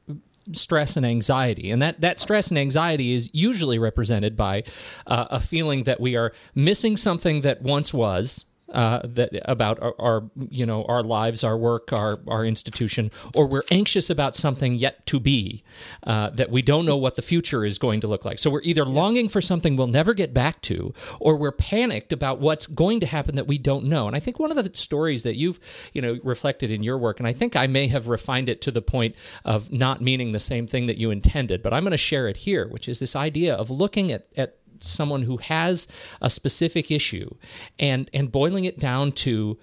stress 0.51 0.97
and 0.97 1.05
anxiety 1.05 1.71
and 1.71 1.81
that 1.81 2.01
that 2.01 2.19
stress 2.19 2.49
and 2.49 2.57
anxiety 2.57 3.13
is 3.13 3.29
usually 3.31 3.79
represented 3.79 4.35
by 4.35 4.61
uh, 5.07 5.25
a 5.29 5.39
feeling 5.39 5.83
that 5.83 6.01
we 6.01 6.17
are 6.17 6.33
missing 6.53 6.97
something 6.97 7.41
that 7.41 7.61
once 7.61 7.93
was 7.93 8.45
uh, 8.73 9.01
that 9.03 9.31
about 9.45 9.81
our, 9.81 9.93
our 9.99 10.23
you 10.49 10.65
know 10.65 10.83
our 10.85 11.03
lives, 11.03 11.43
our 11.43 11.57
work, 11.57 11.93
our 11.93 12.19
our 12.27 12.45
institution, 12.45 13.11
or 13.35 13.47
we're 13.47 13.63
anxious 13.71 14.09
about 14.09 14.35
something 14.35 14.75
yet 14.75 15.05
to 15.05 15.19
be 15.19 15.63
uh, 16.03 16.29
that 16.31 16.49
we 16.49 16.61
don't 16.61 16.85
know 16.85 16.97
what 16.97 17.15
the 17.15 17.21
future 17.21 17.63
is 17.63 17.77
going 17.77 18.01
to 18.01 18.07
look 18.07 18.25
like. 18.25 18.39
So 18.39 18.49
we're 18.49 18.61
either 18.63 18.85
longing 18.85 19.29
for 19.29 19.41
something 19.41 19.75
we'll 19.75 19.87
never 19.87 20.13
get 20.13 20.33
back 20.33 20.61
to, 20.63 20.93
or 21.19 21.35
we're 21.35 21.51
panicked 21.51 22.11
about 22.11 22.39
what's 22.39 22.67
going 22.67 22.99
to 23.01 23.05
happen 23.05 23.35
that 23.35 23.47
we 23.47 23.57
don't 23.57 23.85
know. 23.85 24.07
And 24.07 24.15
I 24.15 24.19
think 24.19 24.39
one 24.39 24.51
of 24.51 24.63
the 24.63 24.71
stories 24.75 25.23
that 25.23 25.35
you've 25.35 25.59
you 25.93 26.01
know 26.01 26.19
reflected 26.23 26.71
in 26.71 26.83
your 26.83 26.97
work, 26.97 27.19
and 27.19 27.27
I 27.27 27.33
think 27.33 27.55
I 27.55 27.67
may 27.67 27.87
have 27.87 28.07
refined 28.07 28.49
it 28.49 28.61
to 28.61 28.71
the 28.71 28.81
point 28.81 29.15
of 29.45 29.71
not 29.71 30.01
meaning 30.01 30.31
the 30.31 30.39
same 30.39 30.67
thing 30.67 30.87
that 30.87 30.97
you 30.97 31.11
intended, 31.11 31.61
but 31.61 31.73
I'm 31.73 31.83
going 31.83 31.91
to 31.91 31.97
share 31.97 32.27
it 32.27 32.37
here, 32.37 32.67
which 32.67 32.87
is 32.87 32.99
this 32.99 33.15
idea 33.15 33.53
of 33.53 33.69
looking 33.69 34.11
at 34.11 34.27
at 34.35 34.57
someone 34.83 35.23
who 35.23 35.37
has 35.37 35.87
a 36.21 36.29
specific 36.29 36.91
issue 36.91 37.33
and 37.79 38.09
and 38.13 38.31
boiling 38.31 38.65
it 38.65 38.79
down 38.79 39.11
to 39.11 39.57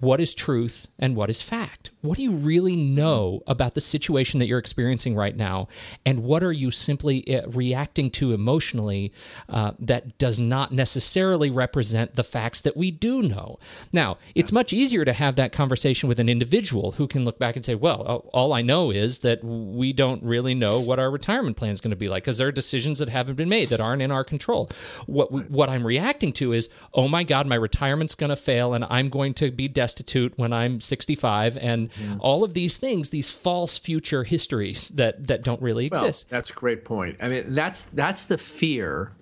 what 0.00 0.20
is 0.20 0.34
truth 0.34 0.86
and 0.98 1.16
what 1.16 1.30
is 1.30 1.40
fact? 1.40 1.90
What 2.02 2.16
do 2.16 2.22
you 2.22 2.32
really 2.32 2.76
know 2.76 3.42
about 3.46 3.74
the 3.74 3.80
situation 3.80 4.38
that 4.38 4.46
you're 4.46 4.58
experiencing 4.58 5.14
right 5.14 5.36
now? 5.36 5.68
And 6.04 6.20
what 6.20 6.42
are 6.42 6.52
you 6.52 6.70
simply 6.70 7.26
uh, 7.34 7.48
reacting 7.48 8.10
to 8.12 8.32
emotionally 8.32 9.12
uh, 9.48 9.72
that 9.78 10.18
does 10.18 10.38
not 10.38 10.72
necessarily 10.72 11.50
represent 11.50 12.14
the 12.14 12.22
facts 12.24 12.60
that 12.60 12.76
we 12.76 12.90
do 12.90 13.22
know? 13.22 13.58
Now, 13.92 14.16
it's 14.34 14.52
much 14.52 14.72
easier 14.72 15.04
to 15.04 15.12
have 15.12 15.36
that 15.36 15.52
conversation 15.52 16.08
with 16.08 16.20
an 16.20 16.28
individual 16.28 16.92
who 16.92 17.08
can 17.08 17.24
look 17.24 17.38
back 17.38 17.56
and 17.56 17.64
say, 17.64 17.74
well, 17.74 18.28
all 18.32 18.52
I 18.52 18.62
know 18.62 18.90
is 18.90 19.20
that 19.20 19.42
we 19.42 19.92
don't 19.92 20.22
really 20.22 20.54
know 20.54 20.80
what 20.80 20.98
our 20.98 21.10
retirement 21.10 21.56
plan 21.56 21.72
is 21.72 21.80
going 21.80 21.90
to 21.90 21.96
be 21.96 22.08
like 22.08 22.24
because 22.24 22.38
there 22.38 22.48
are 22.48 22.52
decisions 22.52 22.98
that 22.98 23.08
haven't 23.08 23.36
been 23.36 23.48
made 23.48 23.70
that 23.70 23.80
aren't 23.80 24.02
in 24.02 24.12
our 24.12 24.24
control. 24.24 24.70
What, 25.06 25.32
we, 25.32 25.42
what 25.42 25.68
I'm 25.68 25.86
reacting 25.86 26.32
to 26.34 26.52
is, 26.52 26.68
oh 26.92 27.08
my 27.08 27.24
God, 27.24 27.46
my 27.46 27.54
retirement's 27.54 28.14
going 28.14 28.30
to 28.30 28.36
fail 28.36 28.74
and 28.74 28.84
I'm 28.88 29.08
going 29.08 29.34
to 29.34 29.50
be 29.50 29.68
destitute 29.78 30.32
when 30.36 30.52
I'm 30.52 30.80
65 30.80 31.56
and 31.56 31.92
hmm. 31.92 32.14
all 32.18 32.42
of 32.42 32.52
these 32.52 32.78
things 32.78 33.10
these 33.10 33.30
false 33.30 33.78
future 33.78 34.24
histories 34.24 34.88
that 34.88 35.28
that 35.28 35.44
don't 35.44 35.62
really 35.62 35.86
exist 35.86 36.26
Well, 36.28 36.36
that's 36.36 36.50
a 36.50 36.54
great 36.54 36.84
point. 36.84 37.16
I 37.20 37.28
mean, 37.28 37.54
that's 37.54 37.82
that's 37.92 38.24
the 38.24 38.38
fear 38.38 39.12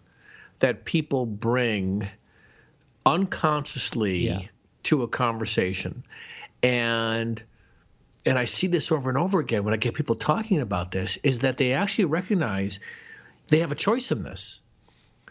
that 0.60 0.86
people 0.86 1.26
bring 1.26 2.08
unconsciously 3.04 4.28
Yeah. 4.28 4.40
to 4.84 5.02
a 5.02 5.08
conversation, 5.08 6.04
and 6.62 7.42
and 8.24 8.38
I 8.38 8.46
see 8.46 8.66
this 8.66 8.90
over 8.90 9.10
and 9.10 9.18
over 9.18 9.38
again 9.38 9.62
when 9.62 9.74
I 9.74 9.76
get 9.76 9.92
people 9.92 10.16
talking 10.16 10.60
about 10.62 10.92
this 10.92 11.18
is 11.22 11.40
that 11.40 11.58
they 11.58 11.74
actually 11.74 12.06
recognize 12.06 12.80
they 13.48 13.58
have 13.58 13.72
a 13.72 13.76
choice 13.88 14.10
in 14.10 14.22
this. 14.22 14.62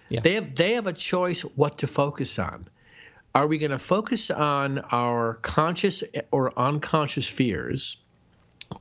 Yeah. 0.09 0.19
They 0.19 0.35
have 0.35 0.53
they 0.53 0.73
have 0.73 0.85
a 0.85 0.93
choice 0.93 1.41
what 1.41 1.79
to 1.79 1.87
focus 1.87 2.37
on. 2.37 2.67
Are 3.35 3.47
we 3.47 3.57
going 3.57 3.71
to 3.71 3.79
focus 3.79 4.31
on 4.31 4.79
our 4.93 5.33
conscious 5.41 6.05
or 6.31 6.57
unconscious 6.57 7.27
fears? 7.27 7.97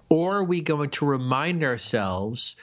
Or 0.08 0.36
are 0.36 0.44
we 0.44 0.60
going 0.60 0.90
to 0.90 1.04
remind 1.04 1.64
ourselves 1.64 2.54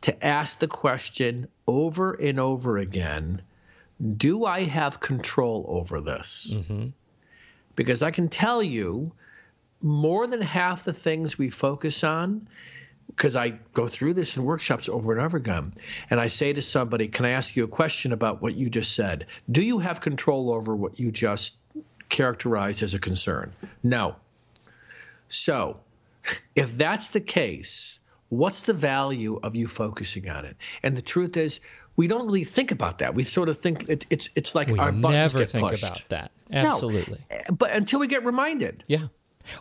to 0.00 0.26
ask 0.26 0.58
the 0.58 0.66
question 0.66 1.46
over 1.68 2.14
and 2.14 2.40
over 2.40 2.78
again 2.78 3.42
Do 4.16 4.44
I 4.44 4.64
have 4.64 4.98
control 4.98 5.64
over 5.68 6.00
this? 6.00 6.52
Mm-hmm. 6.52 6.88
Because 7.76 8.02
I 8.02 8.10
can 8.10 8.28
tell 8.28 8.60
you 8.60 9.12
more 9.80 10.26
than 10.26 10.42
half 10.42 10.82
the 10.82 10.92
things 10.92 11.38
we 11.38 11.48
focus 11.48 12.02
on, 12.02 12.48
because 13.16 13.34
I 13.34 13.58
go 13.72 13.88
through 13.88 14.12
this 14.14 14.36
in 14.36 14.44
workshops 14.44 14.88
over 14.88 15.12
and 15.12 15.20
over 15.20 15.36
again, 15.38 15.72
and 16.10 16.20
I 16.20 16.26
say 16.26 16.52
to 16.52 16.60
somebody, 16.62 17.08
Can 17.08 17.24
I 17.24 17.30
ask 17.30 17.56
you 17.56 17.64
a 17.64 17.68
question 17.68 18.12
about 18.12 18.42
what 18.42 18.54
you 18.54 18.68
just 18.68 18.92
said? 18.94 19.26
Do 19.50 19.62
you 19.62 19.78
have 19.78 20.00
control 20.00 20.52
over 20.52 20.76
what 20.76 21.00
you 21.00 21.10
just 21.10 21.56
characterized 22.08 22.82
as 22.82 22.94
a 22.94 22.98
concern? 22.98 23.54
No. 23.82 24.16
So, 25.28 25.80
if 26.54 26.76
that's 26.76 27.08
the 27.08 27.20
case, 27.20 28.00
what's 28.28 28.60
the 28.60 28.74
value 28.74 29.40
of 29.42 29.56
you 29.56 29.66
focusing 29.66 30.28
on 30.28 30.44
it? 30.44 30.56
And 30.82 30.96
the 30.96 31.02
truth 31.02 31.36
is, 31.36 31.60
we 31.96 32.08
don't 32.08 32.26
really 32.26 32.44
think 32.44 32.70
about 32.70 32.98
that. 32.98 33.14
We 33.14 33.24
sort 33.24 33.48
of 33.48 33.58
think 33.58 33.88
it, 33.88 34.04
it's 34.10 34.28
it's 34.36 34.54
like 34.54 34.68
we 34.68 34.78
our 34.78 34.92
buttons 34.92 35.32
never 35.32 35.38
get 35.40 35.48
think 35.50 35.68
pushed. 35.70 35.82
about 35.82 36.04
that 36.10 36.30
No. 36.50 36.58
absolutely 36.58 37.20
eh, 37.30 37.44
But 37.50 37.70
until 37.72 37.98
we 38.00 38.06
get 38.06 38.24
reminded. 38.26 38.84
Yeah. 38.86 39.06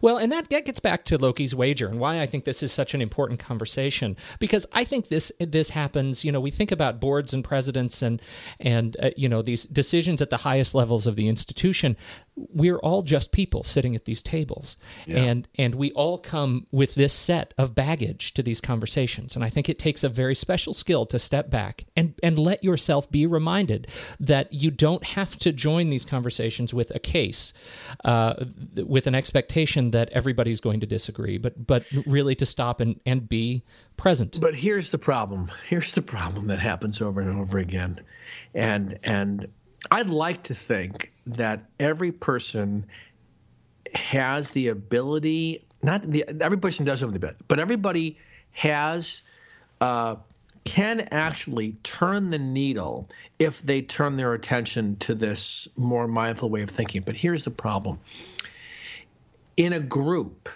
Well, 0.01 0.17
and 0.17 0.31
that, 0.31 0.49
that 0.49 0.65
gets 0.65 0.79
back 0.79 1.03
to 1.05 1.17
Loki's 1.17 1.55
wager 1.55 1.87
and 1.87 1.99
why 1.99 2.21
I 2.21 2.25
think 2.25 2.45
this 2.45 2.63
is 2.63 2.71
such 2.71 2.93
an 2.93 3.01
important 3.01 3.39
conversation 3.39 4.15
because 4.39 4.65
I 4.71 4.83
think 4.83 5.09
this 5.09 5.31
this 5.39 5.69
happens. 5.69 6.23
You 6.23 6.31
know, 6.31 6.39
we 6.39 6.51
think 6.51 6.71
about 6.71 6.99
boards 6.99 7.33
and 7.33 7.43
presidents 7.43 8.01
and 8.01 8.21
and 8.59 8.97
uh, 9.01 9.11
you 9.15 9.29
know 9.29 9.41
these 9.41 9.65
decisions 9.65 10.21
at 10.21 10.29
the 10.29 10.37
highest 10.37 10.75
levels 10.75 11.07
of 11.07 11.15
the 11.15 11.27
institution. 11.27 11.97
We're 12.35 12.77
all 12.79 13.01
just 13.01 13.31
people 13.31 13.63
sitting 13.63 13.95
at 13.95 14.05
these 14.05 14.21
tables, 14.21 14.77
and 15.07 15.47
and 15.57 15.75
we 15.75 15.91
all 15.91 16.17
come 16.17 16.67
with 16.71 16.95
this 16.95 17.13
set 17.13 17.53
of 17.57 17.73
baggage 17.73 18.33
to 18.33 18.43
these 18.43 18.59
conversations. 18.59 19.35
And 19.35 19.45
I 19.45 19.49
think 19.49 19.69
it 19.69 19.79
takes 19.79 20.03
a 20.03 20.09
very 20.09 20.35
special 20.35 20.73
skill 20.73 21.05
to 21.07 21.19
step 21.19 21.49
back 21.49 21.85
and 21.95 22.13
and 22.21 22.37
let 22.37 22.63
yourself 22.63 23.09
be 23.09 23.25
reminded 23.25 23.87
that 24.19 24.51
you 24.51 24.69
don't 24.69 25.03
have 25.03 25.37
to 25.39 25.53
join 25.53 25.89
these 25.89 26.05
conversations 26.05 26.73
with 26.73 26.93
a 26.93 26.99
case, 26.99 27.53
uh, 28.03 28.45
with 28.85 29.07
an 29.07 29.15
expectation 29.15 29.91
that 29.91 30.09
everybody's 30.09 30.59
going 30.59 30.81
to 30.81 30.87
disagree, 30.87 31.37
but 31.37 31.65
but 31.65 31.85
really 32.05 32.35
to 32.35 32.45
stop 32.45 32.81
and 32.81 32.99
and 33.05 33.29
be 33.29 33.63
present. 33.97 34.39
But 34.41 34.55
here's 34.55 34.89
the 34.89 34.97
problem. 34.97 35.51
Here's 35.67 35.93
the 35.93 36.01
problem 36.01 36.47
that 36.47 36.59
happens 36.59 37.01
over 37.01 37.21
and 37.21 37.39
over 37.39 37.57
again. 37.57 38.01
And 38.53 38.99
and 39.03 39.47
I'd 39.95 40.09
like 40.09 40.43
to 40.43 40.53
think 40.53 41.13
that 41.25 41.69
every 41.79 42.11
person 42.11 42.85
has 43.93 44.49
the 44.49 44.67
ability 44.67 45.63
not 45.81 46.01
the 46.01 46.25
every 46.41 46.57
person 46.57 46.85
doesn't 46.85 47.07
have 47.07 47.13
the 47.13 47.17
ability, 47.17 47.45
but 47.47 47.59
everybody 47.59 48.17
has 48.51 49.21
uh, 49.79 50.17
can 50.65 51.07
actually 51.11 51.77
turn 51.83 52.31
the 52.31 52.39
needle 52.39 53.07
if 53.39 53.61
they 53.61 53.81
turn 53.81 54.17
their 54.17 54.33
attention 54.33 54.97
to 54.97 55.15
this 55.15 55.69
more 55.77 56.09
mindful 56.09 56.49
way 56.49 56.61
of 56.61 56.69
thinking. 56.69 57.01
But 57.01 57.15
here's 57.15 57.45
the 57.45 57.51
problem. 57.51 57.97
In 59.55 59.71
a 59.71 59.79
group, 59.79 60.49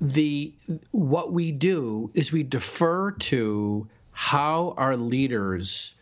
the 0.00 0.54
what 0.92 1.30
we 1.30 1.52
do 1.52 2.10
is 2.14 2.32
we 2.32 2.42
defer 2.42 3.10
to 3.10 3.86
how 4.12 4.72
our 4.78 4.96
leaders 4.96 5.96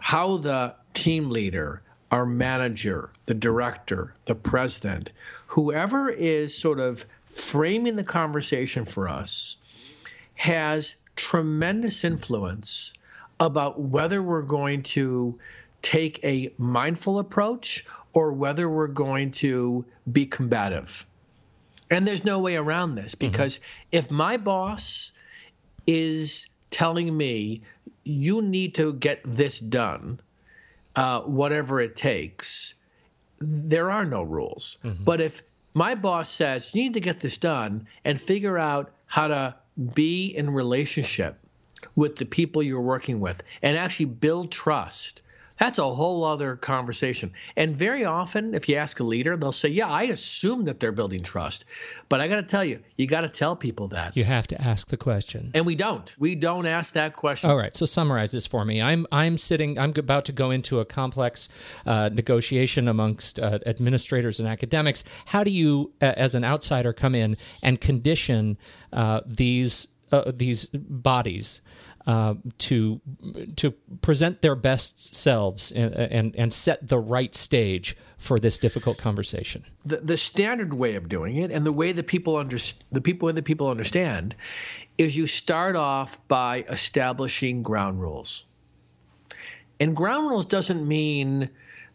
how 0.00 0.38
the 0.38 0.74
team 0.94 1.30
leader 1.30 1.82
our 2.10 2.26
manager, 2.26 3.10
the 3.26 3.34
director, 3.34 4.12
the 4.24 4.34
president, 4.34 5.12
whoever 5.48 6.10
is 6.10 6.56
sort 6.56 6.80
of 6.80 7.06
framing 7.24 7.96
the 7.96 8.04
conversation 8.04 8.84
for 8.84 9.08
us 9.08 9.56
has 10.34 10.96
tremendous 11.14 12.02
influence 12.02 12.92
about 13.38 13.80
whether 13.80 14.22
we're 14.22 14.42
going 14.42 14.82
to 14.82 15.38
take 15.82 16.22
a 16.24 16.52
mindful 16.58 17.18
approach 17.18 17.84
or 18.12 18.32
whether 18.32 18.68
we're 18.68 18.86
going 18.86 19.30
to 19.30 19.84
be 20.10 20.26
combative. 20.26 21.06
And 21.90 22.06
there's 22.06 22.24
no 22.24 22.38
way 22.38 22.56
around 22.56 22.94
this 22.94 23.14
because 23.14 23.56
mm-hmm. 23.56 23.64
if 23.92 24.10
my 24.10 24.36
boss 24.36 25.12
is 25.86 26.48
telling 26.70 27.16
me 27.16 27.62
you 28.04 28.42
need 28.42 28.74
to 28.74 28.92
get 28.94 29.20
this 29.24 29.60
done, 29.60 30.20
uh, 30.96 31.22
whatever 31.22 31.80
it 31.80 31.96
takes, 31.96 32.74
there 33.38 33.90
are 33.90 34.04
no 34.04 34.22
rules. 34.22 34.78
Mm-hmm. 34.84 35.04
But 35.04 35.20
if 35.20 35.42
my 35.74 35.94
boss 35.94 36.28
says 36.28 36.74
you 36.74 36.82
need 36.82 36.94
to 36.94 37.00
get 37.00 37.20
this 37.20 37.38
done 37.38 37.86
and 38.04 38.20
figure 38.20 38.58
out 38.58 38.92
how 39.06 39.28
to 39.28 39.54
be 39.94 40.26
in 40.26 40.50
relationship 40.50 41.38
with 41.96 42.16
the 42.16 42.26
people 42.26 42.62
you're 42.62 42.80
working 42.80 43.20
with 43.20 43.42
and 43.62 43.76
actually 43.76 44.06
build 44.06 44.50
trust 44.50 45.22
that's 45.60 45.78
a 45.78 45.84
whole 45.84 46.24
other 46.24 46.56
conversation. 46.56 47.32
And 47.54 47.76
very 47.76 48.04
often, 48.04 48.54
if 48.54 48.66
you 48.68 48.76
ask 48.76 48.98
a 48.98 49.04
leader, 49.04 49.36
they'll 49.36 49.52
say, 49.52 49.68
Yeah, 49.68 49.88
I 49.88 50.04
assume 50.04 50.64
that 50.64 50.80
they're 50.80 50.90
building 50.90 51.22
trust. 51.22 51.66
But 52.08 52.20
I 52.20 52.28
got 52.28 52.36
to 52.36 52.42
tell 52.42 52.64
you, 52.64 52.80
you 52.96 53.06
got 53.06 53.20
to 53.20 53.28
tell 53.28 53.54
people 53.54 53.86
that. 53.88 54.16
You 54.16 54.24
have 54.24 54.48
to 54.48 54.60
ask 54.60 54.88
the 54.88 54.96
question. 54.96 55.50
And 55.54 55.66
we 55.66 55.74
don't. 55.74 56.12
We 56.18 56.34
don't 56.34 56.66
ask 56.66 56.94
that 56.94 57.14
question. 57.14 57.50
All 57.50 57.58
right. 57.58 57.76
So 57.76 57.84
summarize 57.84 58.32
this 58.32 58.46
for 58.46 58.64
me. 58.64 58.80
I'm, 58.80 59.06
I'm 59.12 59.36
sitting, 59.36 59.78
I'm 59.78 59.92
about 59.96 60.24
to 60.24 60.32
go 60.32 60.50
into 60.50 60.80
a 60.80 60.84
complex 60.86 61.50
uh, 61.84 62.08
negotiation 62.12 62.88
amongst 62.88 63.38
uh, 63.38 63.58
administrators 63.66 64.40
and 64.40 64.48
academics. 64.48 65.04
How 65.26 65.44
do 65.44 65.50
you, 65.50 65.92
as 66.00 66.34
an 66.34 66.42
outsider, 66.42 66.94
come 66.94 67.14
in 67.14 67.36
and 67.62 67.80
condition 67.80 68.56
uh, 68.94 69.20
these, 69.26 69.88
uh, 70.10 70.32
these 70.34 70.66
bodies? 70.72 71.60
Uh, 72.10 72.34
to 72.58 73.00
to 73.54 73.70
present 74.00 74.42
their 74.42 74.56
best 74.56 75.14
selves 75.14 75.70
and, 75.70 75.94
and, 75.94 76.34
and 76.34 76.52
set 76.52 76.88
the 76.88 76.98
right 76.98 77.36
stage 77.36 77.96
for 78.18 78.40
this 78.40 78.58
difficult 78.58 78.98
conversation. 78.98 79.62
The, 79.84 79.98
the 79.98 80.16
standard 80.16 80.74
way 80.74 80.96
of 80.96 81.08
doing 81.08 81.36
it, 81.36 81.52
and 81.52 81.64
the 81.64 81.70
way 81.72 81.92
that 81.92 82.08
people 82.08 82.34
under, 82.34 82.56
the 82.90 83.00
people 83.00 83.28
and 83.28 83.38
the 83.38 83.44
people 83.44 83.68
understand, 83.68 84.34
is 84.98 85.16
you 85.16 85.28
start 85.28 85.76
off 85.76 86.18
by 86.26 86.64
establishing 86.68 87.62
ground 87.62 88.00
rules. 88.00 88.44
And 89.78 89.94
ground 89.94 90.28
rules 90.28 90.46
doesn't 90.46 90.84
mean 90.88 91.48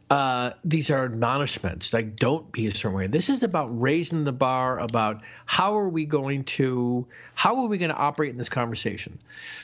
uh, 0.10 0.52
these 0.64 0.92
are 0.92 1.06
admonishments. 1.06 1.92
Like 1.92 2.16
don't 2.16 2.52
be 2.52 2.68
a 2.68 2.72
certain 2.72 2.96
way. 2.96 3.08
This 3.08 3.30
is 3.30 3.42
about 3.42 3.68
raising 3.80 4.24
the 4.24 4.32
bar 4.32 4.80
about 4.80 5.24
how 5.46 5.78
are 5.78 5.90
we 5.90 6.06
going 6.06 6.44
to 6.44 7.08
how 7.34 7.58
are 7.58 7.68
we 7.68 7.78
going 7.78 7.90
to 7.90 7.98
operate 7.98 8.30
in 8.30 8.38
this 8.38 8.50
conversation? 8.50 9.18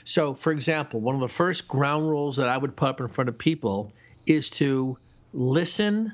So 0.03 0.33
for 0.33 0.51
example 0.51 0.99
one 0.99 1.13
of 1.13 1.21
the 1.21 1.27
first 1.27 1.67
ground 1.67 2.09
rules 2.09 2.37
that 2.37 2.47
i 2.47 2.57
would 2.57 2.75
put 2.75 2.89
up 2.89 3.01
in 3.01 3.07
front 3.07 3.29
of 3.29 3.37
people 3.37 3.91
is 4.25 4.49
to 4.51 4.97
listen 5.33 6.13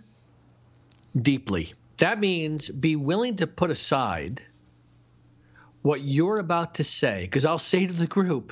deeply. 1.19 1.74
That 1.98 2.19
means 2.19 2.69
be 2.69 2.96
willing 2.96 3.38
to 3.38 3.48
put 3.48 3.72
aside 3.72 4.43
what 5.81 6.01
you're 6.01 6.39
about 6.39 6.75
to 6.75 6.84
say. 6.84 7.24
Because 7.24 7.46
i'll 7.46 7.57
say 7.57 7.88
to 7.88 7.93
the 7.93 8.07
group 8.07 8.51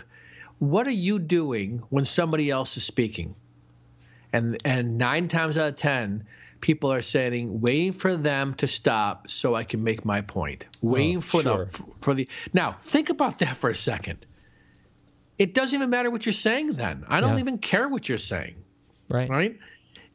what 0.59 0.87
are 0.87 0.91
you 0.91 1.19
doing 1.19 1.83
when 1.89 2.05
somebody 2.05 2.49
else 2.49 2.77
is 2.77 2.85
speaking 2.85 3.35
and 4.35 4.57
and 4.65 4.97
nine 4.97 5.27
times 5.27 5.57
out 5.57 5.69
of 5.69 5.75
ten 5.75 6.25
people 6.61 6.91
are 6.91 7.01
saying 7.01 7.61
waiting 7.61 7.93
for 7.93 8.17
them 8.17 8.53
to 8.55 8.67
stop 8.67 9.29
so 9.29 9.53
i 9.53 9.63
can 9.63 9.83
make 9.83 10.03
my 10.03 10.21
point. 10.21 10.65
Oh, 10.77 10.89
waiting 10.89 11.17
oh, 11.17 11.21
for 11.21 11.41
sure. 11.41 11.65
the 11.65 11.83
for 11.95 12.13
the 12.13 12.27
now 12.53 12.77
think 12.81 13.09
about 13.09 13.39
that 13.39 13.55
for 13.57 13.69
a 13.69 13.75
second. 13.75 14.25
It 15.37 15.53
doesn't 15.53 15.75
even 15.75 15.89
matter 15.89 16.09
what 16.09 16.25
you're 16.25 16.33
saying 16.33 16.73
then. 16.73 17.03
I 17.09 17.19
don't 17.19 17.33
yeah. 17.33 17.39
even 17.41 17.57
care 17.57 17.89
what 17.89 18.07
you're 18.07 18.17
saying. 18.17 18.55
Right. 19.09 19.29
Right? 19.29 19.59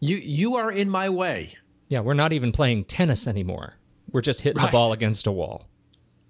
You 0.01 0.17
you 0.17 0.57
are 0.57 0.71
in 0.71 0.91
my 0.91 1.09
way. 1.09 1.55
Yeah 1.89 2.01
we're 2.01 2.15
not 2.15 2.33
even 2.33 2.53
playing 2.53 2.85
tennis 2.85 3.27
anymore. 3.27 3.75
We're 4.13 4.23
just 4.23 4.41
hitting 4.41 4.61
right. 4.61 4.71
the 4.71 4.73
ball 4.73 4.93
against 4.93 5.27
a 5.27 5.33
wall. 5.33 5.69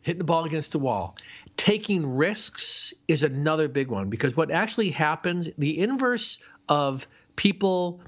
Hitting 0.03 0.19
the 0.19 0.25
ball 0.25 0.45
against 0.45 0.75
a 0.75 0.79
wall. 0.79 1.17
Taking 1.57 2.17
risks 2.17 2.95
is 3.09 3.23
another 3.23 3.69
big 3.69 3.89
one 3.89 4.09
because 4.09 4.37
what 4.37 4.51
actually 4.51 4.91
happens 4.91 5.49
the 5.59 5.79
inverse 5.79 6.43
of 6.69 7.07
people 7.41 8.03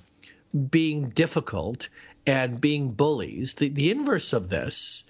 being 0.70 1.08
difficult 1.08 1.88
and 2.26 2.60
being 2.60 2.90
bullies. 2.90 3.54
The, 3.54 3.70
the 3.70 3.90
inverse 3.90 4.34
of 4.34 4.50
this, 4.50 5.04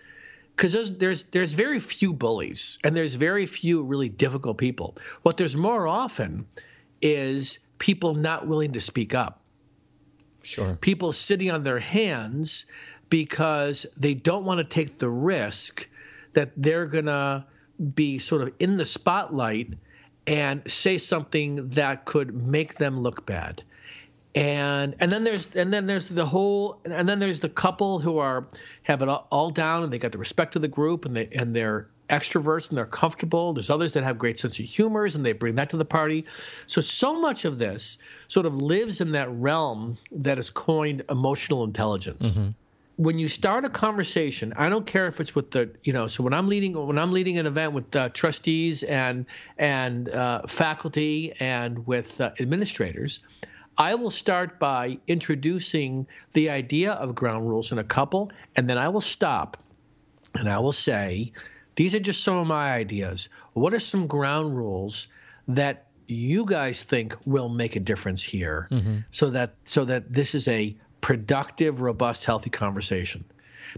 because 0.54 0.74
there's, 0.74 0.92
there's 0.92 1.24
there's 1.24 1.50
very 1.50 1.80
few 1.80 2.12
bullies 2.12 2.78
and 2.84 2.96
there's 2.96 3.16
very 3.16 3.46
few 3.46 3.82
really 3.82 4.08
difficult 4.08 4.58
people. 4.58 4.96
What 5.22 5.38
there's 5.38 5.56
more 5.56 5.88
often 5.88 6.46
is 7.00 7.58
people 7.78 8.14
not 8.14 8.46
willing 8.46 8.70
to 8.74 8.80
speak 8.80 9.12
up. 9.12 9.42
Sure. 10.44 10.76
People 10.80 11.10
sitting 11.10 11.50
on 11.50 11.64
their 11.64 11.80
hands 11.80 12.66
because 13.08 13.86
they 13.96 14.14
don't 14.14 14.44
want 14.44 14.58
to 14.58 14.64
take 14.64 14.98
the 14.98 15.10
risk 15.10 15.88
that 16.34 16.52
they're 16.56 16.86
gonna 16.86 17.44
be 17.96 18.20
sort 18.20 18.42
of 18.42 18.52
in 18.60 18.76
the 18.76 18.84
spotlight 18.84 19.74
and 20.28 20.62
say 20.68 20.96
something 20.96 21.70
that 21.70 22.04
could 22.04 22.32
make 22.36 22.76
them 22.76 23.00
look 23.00 23.26
bad 23.26 23.64
and 24.34 24.94
and 24.98 25.12
then 25.12 25.24
there's 25.24 25.54
and 25.54 25.72
then 25.72 25.86
there's 25.86 26.08
the 26.08 26.24
whole 26.24 26.80
and 26.84 27.08
then 27.08 27.18
there's 27.18 27.40
the 27.40 27.48
couple 27.48 27.98
who 27.98 28.18
are 28.18 28.46
have 28.84 29.02
it 29.02 29.08
all, 29.08 29.50
down 29.50 29.82
and 29.82 29.92
they 29.92 29.98
got 29.98 30.12
the 30.12 30.18
respect 30.18 30.56
of 30.56 30.62
the 30.62 30.68
group 30.68 31.04
and 31.04 31.14
they 31.16 31.28
and 31.32 31.54
they're 31.54 31.88
extroverts 32.08 32.68
and 32.68 32.76
they're 32.76 32.84
comfortable. 32.84 33.52
There's 33.52 33.70
others 33.70 33.92
that 33.92 34.04
have 34.04 34.18
great 34.18 34.38
sense 34.38 34.58
of 34.58 34.66
humors 34.66 35.14
and 35.14 35.24
they 35.24 35.32
bring 35.32 35.54
that 35.56 35.70
to 35.70 35.76
the 35.76 35.84
party. 35.84 36.24
So 36.66 36.80
so 36.80 37.20
much 37.20 37.44
of 37.44 37.58
this 37.58 37.98
sort 38.28 38.46
of 38.46 38.56
lives 38.56 39.00
in 39.00 39.12
that 39.12 39.30
realm 39.30 39.98
that 40.10 40.38
is 40.38 40.50
coined 40.50 41.04
emotional 41.08 41.64
intelligence. 41.64 42.30
Mm-hmm. 42.30 42.50
When 42.96 43.18
you 43.18 43.28
start 43.28 43.64
a 43.64 43.70
conversation, 43.70 44.52
I 44.56 44.68
don't 44.68 44.86
care 44.86 45.06
if 45.06 45.20
it's 45.20 45.34
with 45.34 45.50
the 45.50 45.70
you 45.84 45.92
know. 45.92 46.06
So 46.06 46.22
when 46.22 46.32
I'm 46.32 46.46
leading 46.46 46.74
when 46.86 46.98
I'm 46.98 47.12
leading 47.12 47.36
an 47.36 47.46
event 47.46 47.72
with 47.72 47.94
uh, 47.96 48.08
trustees 48.10 48.82
and 48.82 49.26
and 49.58 50.08
uh, 50.08 50.46
faculty 50.46 51.34
and 51.40 51.86
with 51.86 52.20
uh, 52.20 52.32
administrators, 52.38 53.20
I 53.78 53.94
will 53.94 54.10
start 54.10 54.58
by 54.58 54.98
introducing 55.06 56.06
the 56.34 56.50
idea 56.50 56.92
of 56.92 57.14
ground 57.14 57.48
rules 57.48 57.72
in 57.72 57.78
a 57.78 57.84
couple, 57.84 58.30
and 58.54 58.68
then 58.68 58.78
I 58.78 58.88
will 58.88 59.00
stop 59.00 59.56
and 60.34 60.48
I 60.48 60.58
will 60.58 60.72
say, 60.72 61.32
these 61.76 61.94
are 61.94 62.00
just 62.00 62.22
some 62.22 62.36
of 62.36 62.46
my 62.46 62.72
ideas. 62.72 63.28
What 63.54 63.74
are 63.74 63.80
some 63.80 64.06
ground 64.06 64.56
rules 64.56 65.08
that 65.48 65.86
you 66.06 66.44
guys 66.44 66.82
think 66.82 67.16
will 67.26 67.48
make 67.48 67.76
a 67.76 67.80
difference 67.80 68.22
here 68.22 68.68
mm-hmm. 68.70 68.98
so 69.10 69.30
that 69.30 69.54
so 69.64 69.84
that 69.84 70.12
this 70.12 70.34
is 70.34 70.48
a 70.48 70.76
productive, 71.00 71.80
robust, 71.80 72.24
healthy 72.24 72.50
conversation? 72.50 73.24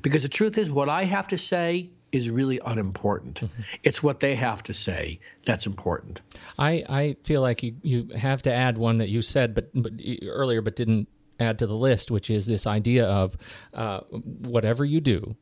Because 0.02 0.22
the 0.22 0.28
truth 0.28 0.59
is 0.59 0.70
what 0.70 0.88
I 0.88 1.04
have 1.04 1.28
to 1.28 1.38
say 1.38 1.90
is 2.14 2.31
really 2.31 2.61
unimportant. 2.64 3.40
Mm-hmm. 3.40 3.62
It's 3.83 4.03
what 4.03 4.20
they 4.20 4.37
have 4.37 4.62
to 4.64 4.72
say 4.72 5.18
that's 5.44 5.66
important. 5.66 6.20
I, 6.59 6.85
I 6.88 7.16
feel 7.24 7.40
like 7.40 7.64
you, 7.64 7.74
you 7.83 8.09
have 8.16 8.42
to 8.42 8.53
add 8.53 8.79
one 8.79 8.98
that 8.98 9.09
you 9.09 9.20
said 9.20 9.55
but, 9.55 9.66
but 9.74 9.92
earlier 10.24 10.62
but 10.62 10.77
didn't 10.77 11.09
add 11.40 11.59
to 11.59 11.66
the 11.66 11.74
list, 11.74 12.12
which 12.12 12.31
is 12.31 12.46
this 12.46 12.66
idea 12.68 13.07
of 13.07 13.37
uh, 13.74 14.00
whatever 14.46 14.85
you 14.85 15.00
do, 15.00 15.35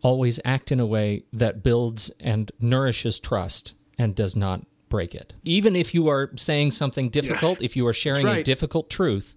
always 0.00 0.40
act 0.44 0.72
in 0.72 0.80
a 0.80 0.86
way 0.86 1.24
that 1.34 1.62
builds 1.62 2.10
and 2.18 2.50
nourishes 2.58 3.20
trust 3.20 3.74
and 3.98 4.14
does 4.14 4.34
not 4.34 4.62
break 4.96 5.14
it. 5.14 5.34
Even 5.44 5.76
if 5.76 5.92
you 5.94 6.08
are 6.08 6.30
saying 6.36 6.70
something 6.70 7.10
difficult, 7.10 7.60
yeah. 7.60 7.66
if 7.66 7.76
you 7.76 7.86
are 7.86 7.92
sharing 7.92 8.24
right. 8.24 8.38
a 8.38 8.42
difficult 8.42 8.88
truth, 8.88 9.36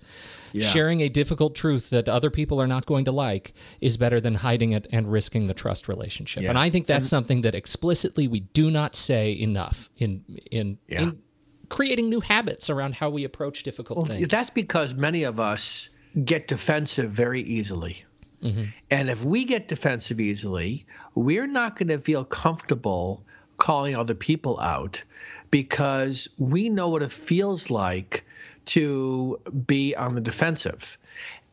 yeah. 0.54 0.66
sharing 0.66 1.02
a 1.02 1.10
difficult 1.10 1.54
truth 1.54 1.90
that 1.90 2.08
other 2.08 2.30
people 2.30 2.62
are 2.62 2.68
not 2.68 2.86
going 2.86 3.04
to 3.04 3.12
like 3.12 3.54
is 3.82 3.98
better 3.98 4.22
than 4.22 4.36
hiding 4.36 4.72
it 4.72 4.88
and 4.94 5.12
risking 5.12 5.48
the 5.48 5.54
trust 5.54 5.90
relationship. 5.90 6.44
Yeah. 6.44 6.50
And 6.50 6.58
I 6.58 6.70
think 6.70 6.88
that's 6.88 7.08
and, 7.08 7.10
something 7.10 7.42
that 7.42 7.56
explicitly 7.56 8.26
we 8.26 8.40
do 8.40 8.72
not 8.72 8.96
say 8.96 9.38
enough 9.38 9.90
in 9.98 10.24
in, 10.50 10.78
in 10.88 11.20
creating 11.68 12.10
new 12.10 12.22
habits 12.22 12.70
around 12.70 12.96
how 12.96 13.10
we 13.10 13.26
approach 13.26 13.64
difficult 13.64 13.98
well, 13.98 14.06
things. 14.06 14.28
That's 14.30 14.50
because 14.50 14.96
many 14.96 15.24
of 15.24 15.42
us 15.42 15.90
get 16.24 16.48
defensive 16.48 17.12
very 17.12 17.42
easily. 17.42 18.06
Mm-hmm. 18.42 18.64
And 18.90 19.10
if 19.10 19.26
we 19.26 19.44
get 19.44 19.68
defensive 19.68 20.22
easily, 20.22 20.86
we're 21.16 21.48
not 21.48 21.78
going 21.78 21.90
to 21.90 21.98
feel 21.98 22.24
comfortable 22.24 23.26
calling 23.58 23.94
other 23.96 24.16
people 24.16 24.58
out 24.62 25.04
because 25.52 26.28
we 26.38 26.70
know 26.70 26.90
what 26.90 27.04
it 27.04 27.12
feels 27.12 27.70
like 27.70 28.26
to 28.66 29.40
be 29.68 29.96
on 29.96 30.14
the 30.14 30.22
defensive. 30.22 30.98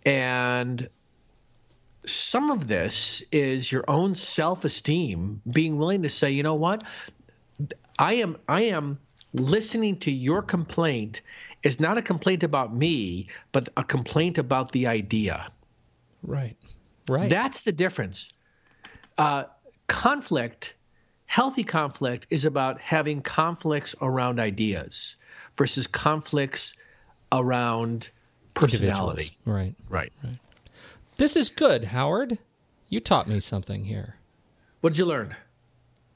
And 0.04 0.88
some 2.04 2.50
of 2.50 2.68
this 2.68 3.24
is 3.32 3.72
your 3.72 3.84
own 3.88 4.14
self-esteem 4.14 5.42
being 5.52 5.76
willing 5.76 6.02
to 6.02 6.08
say, 6.08 6.30
you 6.30 6.42
know 6.42 6.54
what? 6.54 6.84
I 7.98 8.14
am 8.14 8.36
I 8.48 8.62
am 8.62 8.98
listening 9.32 9.96
to 9.98 10.10
your 10.10 10.42
complaint 10.42 11.22
is 11.62 11.80
not 11.80 11.98
a 11.98 12.02
complaint 12.02 12.44
about 12.44 12.74
me, 12.74 13.26
but 13.52 13.68
a 13.76 13.82
complaint 13.82 14.38
about 14.38 14.72
the 14.72 14.86
idea. 14.86 15.50
Right. 16.22 16.56
Right. 17.08 17.28
That's 17.28 17.62
the 17.62 17.72
difference. 17.72 18.32
Uh, 19.18 19.44
conflict, 19.88 20.75
healthy 21.26 21.64
conflict, 21.64 22.26
is 22.30 22.44
about 22.44 22.80
having 22.80 23.22
conflicts 23.22 23.94
around 24.00 24.38
ideas 24.40 25.16
versus 25.56 25.86
conflicts 25.86 26.74
around 27.32 28.10
personality. 28.54 29.30
Right. 29.44 29.74
Right. 29.88 30.12
This 31.18 31.36
is 31.36 31.50
good, 31.50 31.86
Howard. 31.86 32.38
You 32.88 33.00
taught 33.00 33.28
me 33.28 33.40
something 33.40 33.84
here. 33.84 34.16
What'd 34.80 34.98
you 34.98 35.06
learn? 35.06 35.34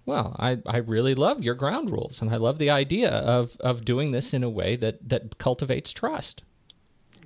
Well, 0.07 0.37
I, 0.39 0.59
I 0.67 0.79
really 0.79 1.15
love 1.15 1.43
your 1.43 1.55
ground 1.55 1.91
rules, 1.91 2.21
and 2.21 2.31
I 2.31 2.37
love 2.37 2.59
the 2.59 2.71
idea 2.71 3.11
of, 3.11 3.57
of 3.61 3.85
doing 3.85 4.13
this 4.13 4.33
in 4.33 4.43
a 4.43 4.51
way 4.51 4.77
that, 4.77 5.09
that 5.09 5.39
cultivates 5.39 5.93
trust. 5.93 6.43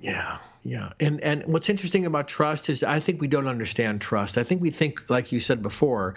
Yeah, 0.01 0.37
yeah. 0.63 0.91
And 0.99 1.19
and 1.21 1.43
what's 1.45 1.69
interesting 1.69 2.05
about 2.05 2.27
trust 2.27 2.69
is 2.69 2.83
I 2.83 2.99
think 2.99 3.21
we 3.21 3.27
don't 3.27 3.47
understand 3.47 4.01
trust. 4.01 4.37
I 4.37 4.43
think 4.43 4.61
we 4.61 4.69
think, 4.71 5.09
like 5.09 5.31
you 5.31 5.39
said 5.39 5.61
before, 5.61 6.15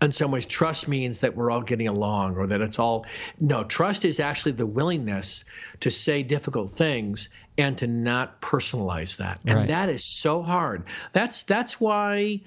in 0.00 0.12
some 0.12 0.30
ways, 0.30 0.44
trust 0.46 0.88
means 0.88 1.20
that 1.20 1.36
we're 1.36 1.50
all 1.50 1.62
getting 1.62 1.88
along 1.88 2.36
or 2.36 2.46
that 2.46 2.60
it's 2.60 2.78
all. 2.78 3.06
No, 3.40 3.64
trust 3.64 4.04
is 4.04 4.20
actually 4.20 4.52
the 4.52 4.66
willingness 4.66 5.44
to 5.80 5.90
say 5.90 6.22
difficult 6.22 6.72
things 6.72 7.28
and 7.56 7.76
to 7.78 7.86
not 7.86 8.40
personalize 8.40 9.16
that. 9.18 9.40
And 9.46 9.56
Right. 9.58 9.68
that 9.68 9.88
is 9.88 10.04
so 10.04 10.42
hard. 10.42 10.84
That's 11.12 11.42
that's 11.42 11.80
why 11.80 12.40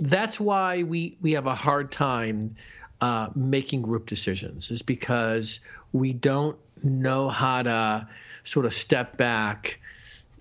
that's 0.00 0.38
why 0.38 0.82
we 0.82 1.16
we 1.20 1.32
have 1.32 1.46
a 1.46 1.54
hard 1.54 1.90
time 1.90 2.54
uh, 3.00 3.28
making 3.34 3.82
group 3.82 4.06
decisions 4.06 4.70
is 4.70 4.82
because 4.82 5.60
we 5.92 6.12
don't 6.12 6.56
know 6.82 7.28
how 7.28 7.62
to 7.62 8.08
sort 8.46 8.66
of 8.66 8.72
step 8.72 9.16
back 9.16 9.80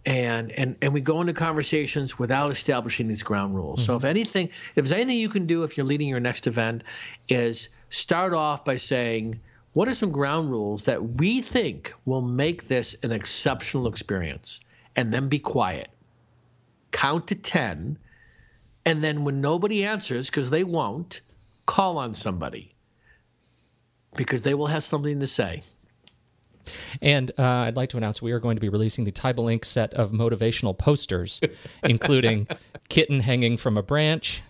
and 0.06 0.52
and 0.52 0.76
and 0.82 0.94
we 0.94 1.02
go 1.02 1.20
into 1.22 1.34
conversations 1.34 2.20
without 2.20 2.52
establishing 2.52 3.08
these 3.08 3.24
ground 3.24 3.56
rules. 3.56 3.84
So 3.84 3.94
mm-hmm. 3.94 4.06
if 4.06 4.10
anything, 4.10 4.50
if 4.76 4.86
there's 4.86 4.92
anything 4.92 5.18
you 5.18 5.30
can 5.30 5.46
do 5.46 5.64
if 5.64 5.78
you're 5.78 5.86
leading 5.86 6.08
your 6.08 6.20
next 6.20 6.48
event, 6.48 6.84
is 7.28 7.70
start 7.90 8.34
off 8.34 8.66
by 8.66 8.78
saying. 8.78 9.40
What 9.74 9.90
are 9.90 9.94
some 9.94 10.14
ground 10.14 10.52
rules 10.52 10.86
that 10.86 11.04
we 11.04 11.42
think 11.42 11.94
will 12.06 12.22
make 12.22 12.70
this 12.70 12.96
an 13.04 13.12
exceptional 13.12 13.88
experience? 13.90 14.62
And 14.96 15.14
then 15.14 15.28
be 15.28 15.38
quiet. 15.38 15.90
Count 16.94 17.28
to 17.28 17.36
10 17.36 17.98
and 18.86 19.04
then 19.04 19.24
when 19.24 19.42
nobody 19.42 19.84
answers, 19.84 20.30
because 20.30 20.52
they 20.52 20.64
won't, 20.64 21.22
call 21.66 21.98
on 21.98 22.14
somebody 22.14 22.76
because 24.16 24.44
they 24.44 24.54
will 24.54 24.68
have 24.68 24.84
something 24.84 25.20
to 25.20 25.28
say. 25.28 25.64
And 27.02 27.32
uh, 27.38 27.44
I'd 27.44 27.76
like 27.76 27.90
to 27.90 27.98
announce 27.98 28.22
we 28.22 28.32
are 28.32 28.40
going 28.40 28.56
to 28.56 28.62
be 28.62 28.70
releasing 28.70 29.06
the 29.06 29.12
Teibel 29.12 29.46
Inc. 29.46 29.66
set 29.66 29.94
of 29.94 30.12
motivational 30.12 30.78
posters, 30.78 31.42
including 31.84 32.48
kitten 32.90 33.22
hanging 33.22 33.58
from 33.58 33.78
a 33.78 33.84
branch 33.84 34.42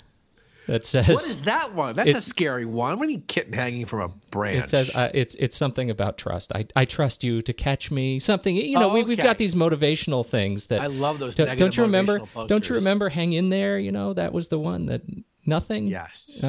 that 0.68 0.86
says 0.86 1.08
What 1.08 1.24
is 1.24 1.42
that 1.42 1.74
one? 1.76 1.96
That's 1.96 2.14
a 2.14 2.22
scary 2.22 2.66
one. 2.66 2.98
What 2.98 3.06
do 3.06 3.12
you 3.12 3.18
mean 3.18 3.28
kitten 3.28 3.54
hanging 3.54 3.86
from 3.86 4.00
a 4.02 4.08
branch? 4.32 4.66
It 4.66 4.70
says 4.70 4.96
uh, 4.96 5.12
it's 5.14 5.36
it's 5.36 5.56
something 5.56 5.90
about 5.90 6.18
trust. 6.18 6.52
I, 6.56 6.66
I 6.76 6.86
trust 6.86 7.24
you 7.24 7.42
to 7.44 7.54
catch 7.54 7.92
me. 7.92 8.20
Something 8.20 8.56
you 8.56 8.80
know. 8.80 8.90
Oh, 8.90 8.94
we, 8.94 9.04
We've 9.04 9.18
got 9.18 9.38
these 9.38 9.56
motivational 9.56 10.26
things 10.26 10.68
that 10.68 10.82
I 10.82 10.88
love 10.88 11.20
those 11.20 11.36
Don't, 11.36 11.58
don't 11.58 11.78
you 11.78 11.84
remember? 11.84 12.20
motivational 12.20 12.48
Don't 12.48 12.68
you 12.70 12.76
remember? 12.76 13.10
Hang 13.10 13.34
in 13.34 13.50
there. 13.50 13.78
You 13.78 13.92
know 13.92 14.14
that 14.14 14.34
was 14.34 14.48
the 14.48 14.60
one 14.60 14.88
that 14.88 15.02
nothing. 15.46 15.88
yes. 15.88 16.44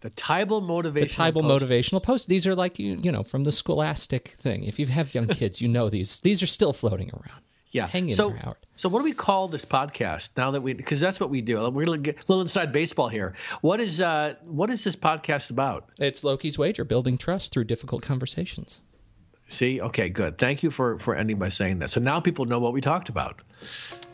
The 0.00 0.10
Teibel 0.10 0.62
motivational 0.62 0.92
The 0.92 1.06
Teibel 1.06 1.42
motivational 1.42 2.02
posts. 2.02 2.26
These 2.26 2.46
are 2.46 2.54
like 2.54 2.78
you 2.78 2.98
you 3.02 3.12
know 3.12 3.22
from 3.22 3.44
the 3.44 3.52
scholastic 3.52 4.28
thing. 4.28 4.64
If 4.64 4.78
you 4.78 4.86
have 4.86 5.14
young 5.14 5.26
kids, 5.40 5.60
you 5.60 5.68
know 5.68 5.90
these. 5.90 6.20
These 6.20 6.42
are 6.42 6.46
still 6.46 6.72
floating 6.72 7.10
around. 7.10 7.42
Yeah. 7.70 7.86
Hang 7.86 8.08
in 8.08 8.14
so, 8.14 8.30
there, 8.30 8.38
Howard. 8.38 8.56
So 8.74 8.88
what 8.88 9.00
do 9.00 9.04
we 9.04 9.12
call 9.12 9.48
this 9.48 9.64
podcast 9.64 10.30
now 10.36 10.50
that 10.50 10.62
we? 10.62 10.72
Because 10.72 11.00
that's 11.00 11.20
what 11.20 11.30
we 11.30 11.40
do. 11.40 11.58
We're 11.70 11.84
gonna 11.84 11.98
get 11.98 12.16
a 12.16 12.24
little 12.28 12.40
inside 12.40 12.72
baseball 12.72 13.08
here. 13.08 13.34
What 13.60 13.80
is 13.80 14.00
uh 14.00 14.34
what 14.44 14.70
is 14.70 14.84
this 14.84 14.96
podcast 14.96 15.50
about? 15.50 15.88
It's 15.98 16.24
Loki's 16.24 16.58
wager: 16.58 16.84
building 16.84 17.18
trust 17.18 17.52
through 17.52 17.64
difficult 17.64 18.02
conversations. 18.02 18.80
See, 19.48 19.80
okay, 19.80 20.08
good. 20.08 20.38
Thank 20.38 20.62
you 20.62 20.70
for 20.70 20.98
for 20.98 21.14
ending 21.14 21.38
by 21.38 21.48
saying 21.48 21.80
that. 21.80 21.90
So 21.90 22.00
now 22.00 22.20
people 22.20 22.44
know 22.44 22.58
what 22.58 22.72
we 22.72 22.80
talked 22.80 23.08
about. 23.08 23.42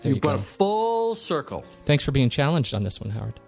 There 0.00 0.10
you 0.10 0.16
you 0.16 0.20
brought 0.20 0.36
go. 0.36 0.40
a 0.40 0.44
full 0.44 1.14
circle. 1.14 1.64
Thanks 1.84 2.04
for 2.04 2.12
being 2.12 2.28
challenged 2.28 2.74
on 2.74 2.82
this 2.82 3.00
one, 3.00 3.10
Howard. 3.10 3.40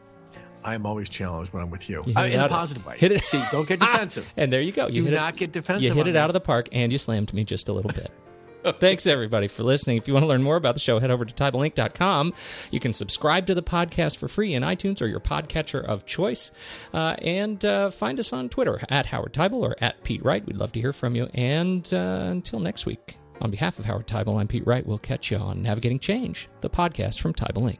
I 0.64 0.74
am 0.74 0.84
always 0.86 1.08
challenged 1.08 1.52
when 1.52 1.62
I'm 1.62 1.70
with 1.70 1.88
you, 1.88 2.02
You 2.06 2.14
hit 2.14 2.16
Uh, 2.16 2.20
it 2.24 2.32
in 2.32 2.40
a 2.40 2.44
out 2.44 2.50
positive 2.50 2.84
way. 2.86 2.96
hit 2.98 3.12
it- 3.12 3.22
See, 3.22 3.42
don't 3.52 3.66
get 3.68 3.80
defensive. 3.80 4.30
And 4.36 4.52
there 4.52 4.60
you 4.60 4.72
go. 4.72 4.86
You 4.88 5.04
Do 5.04 5.10
not 5.12 5.34
it, 5.34 5.38
get 5.38 5.52
defensive 5.52 5.84
You 5.90 5.94
hit 5.94 6.08
it 6.08 6.12
me. 6.14 6.18
out 6.18 6.28
of 6.30 6.34
the 6.34 6.40
park, 6.40 6.68
and 6.72 6.90
you 6.92 6.98
slammed 6.98 7.32
me 7.32 7.44
just 7.44 7.68
a 7.68 7.72
little 7.72 7.92
bit. 7.92 8.10
Thanks, 8.80 9.06
everybody, 9.06 9.46
for 9.48 9.62
listening. 9.62 9.96
If 9.98 10.08
you 10.08 10.12
want 10.14 10.24
to 10.24 10.28
learn 10.28 10.42
more 10.42 10.56
about 10.56 10.74
the 10.74 10.80
show, 10.80 10.98
head 10.98 11.10
over 11.12 11.24
to 11.24 11.32
TeibelInc.com. 11.32 12.34
You 12.70 12.80
can 12.80 12.92
subscribe 12.92 13.46
to 13.46 13.54
the 13.54 13.62
podcast 13.62 14.16
for 14.18 14.26
free 14.28 14.52
in 14.52 14.62
iTunes 14.62 15.00
or 15.00 15.06
your 15.06 15.20
podcatcher 15.20 15.82
of 15.82 16.04
choice. 16.04 16.50
Uh, 16.92 17.14
and 17.22 17.64
uh, 17.64 17.90
find 17.90 18.18
us 18.20 18.32
on 18.32 18.48
Twitter 18.50 18.80
at 18.90 19.06
Howard 19.06 19.32
Teibel 19.32 19.62
or 19.62 19.76
at 19.80 20.02
Pete 20.02 20.22
Wright. 20.24 20.44
We'd 20.44 20.56
love 20.56 20.72
to 20.72 20.80
hear 20.80 20.92
from 20.92 21.14
you. 21.14 21.28
And 21.34 21.88
uh, 21.94 22.26
until 22.30 22.58
next 22.60 22.84
week, 22.84 23.16
on 23.40 23.50
behalf 23.52 23.78
of 23.78 23.84
Howard 23.86 24.08
Teibel, 24.08 24.38
I'm 24.38 24.48
Pete 24.48 24.66
Wright. 24.66 24.84
We'll 24.84 24.98
catch 24.98 25.30
you 25.30 25.38
on 25.38 25.62
Navigating 25.62 26.00
Change, 26.00 26.48
the 26.60 26.68
podcast 26.68 27.20
from 27.20 27.32
Teibel 27.34 27.62
Inc. 27.72 27.78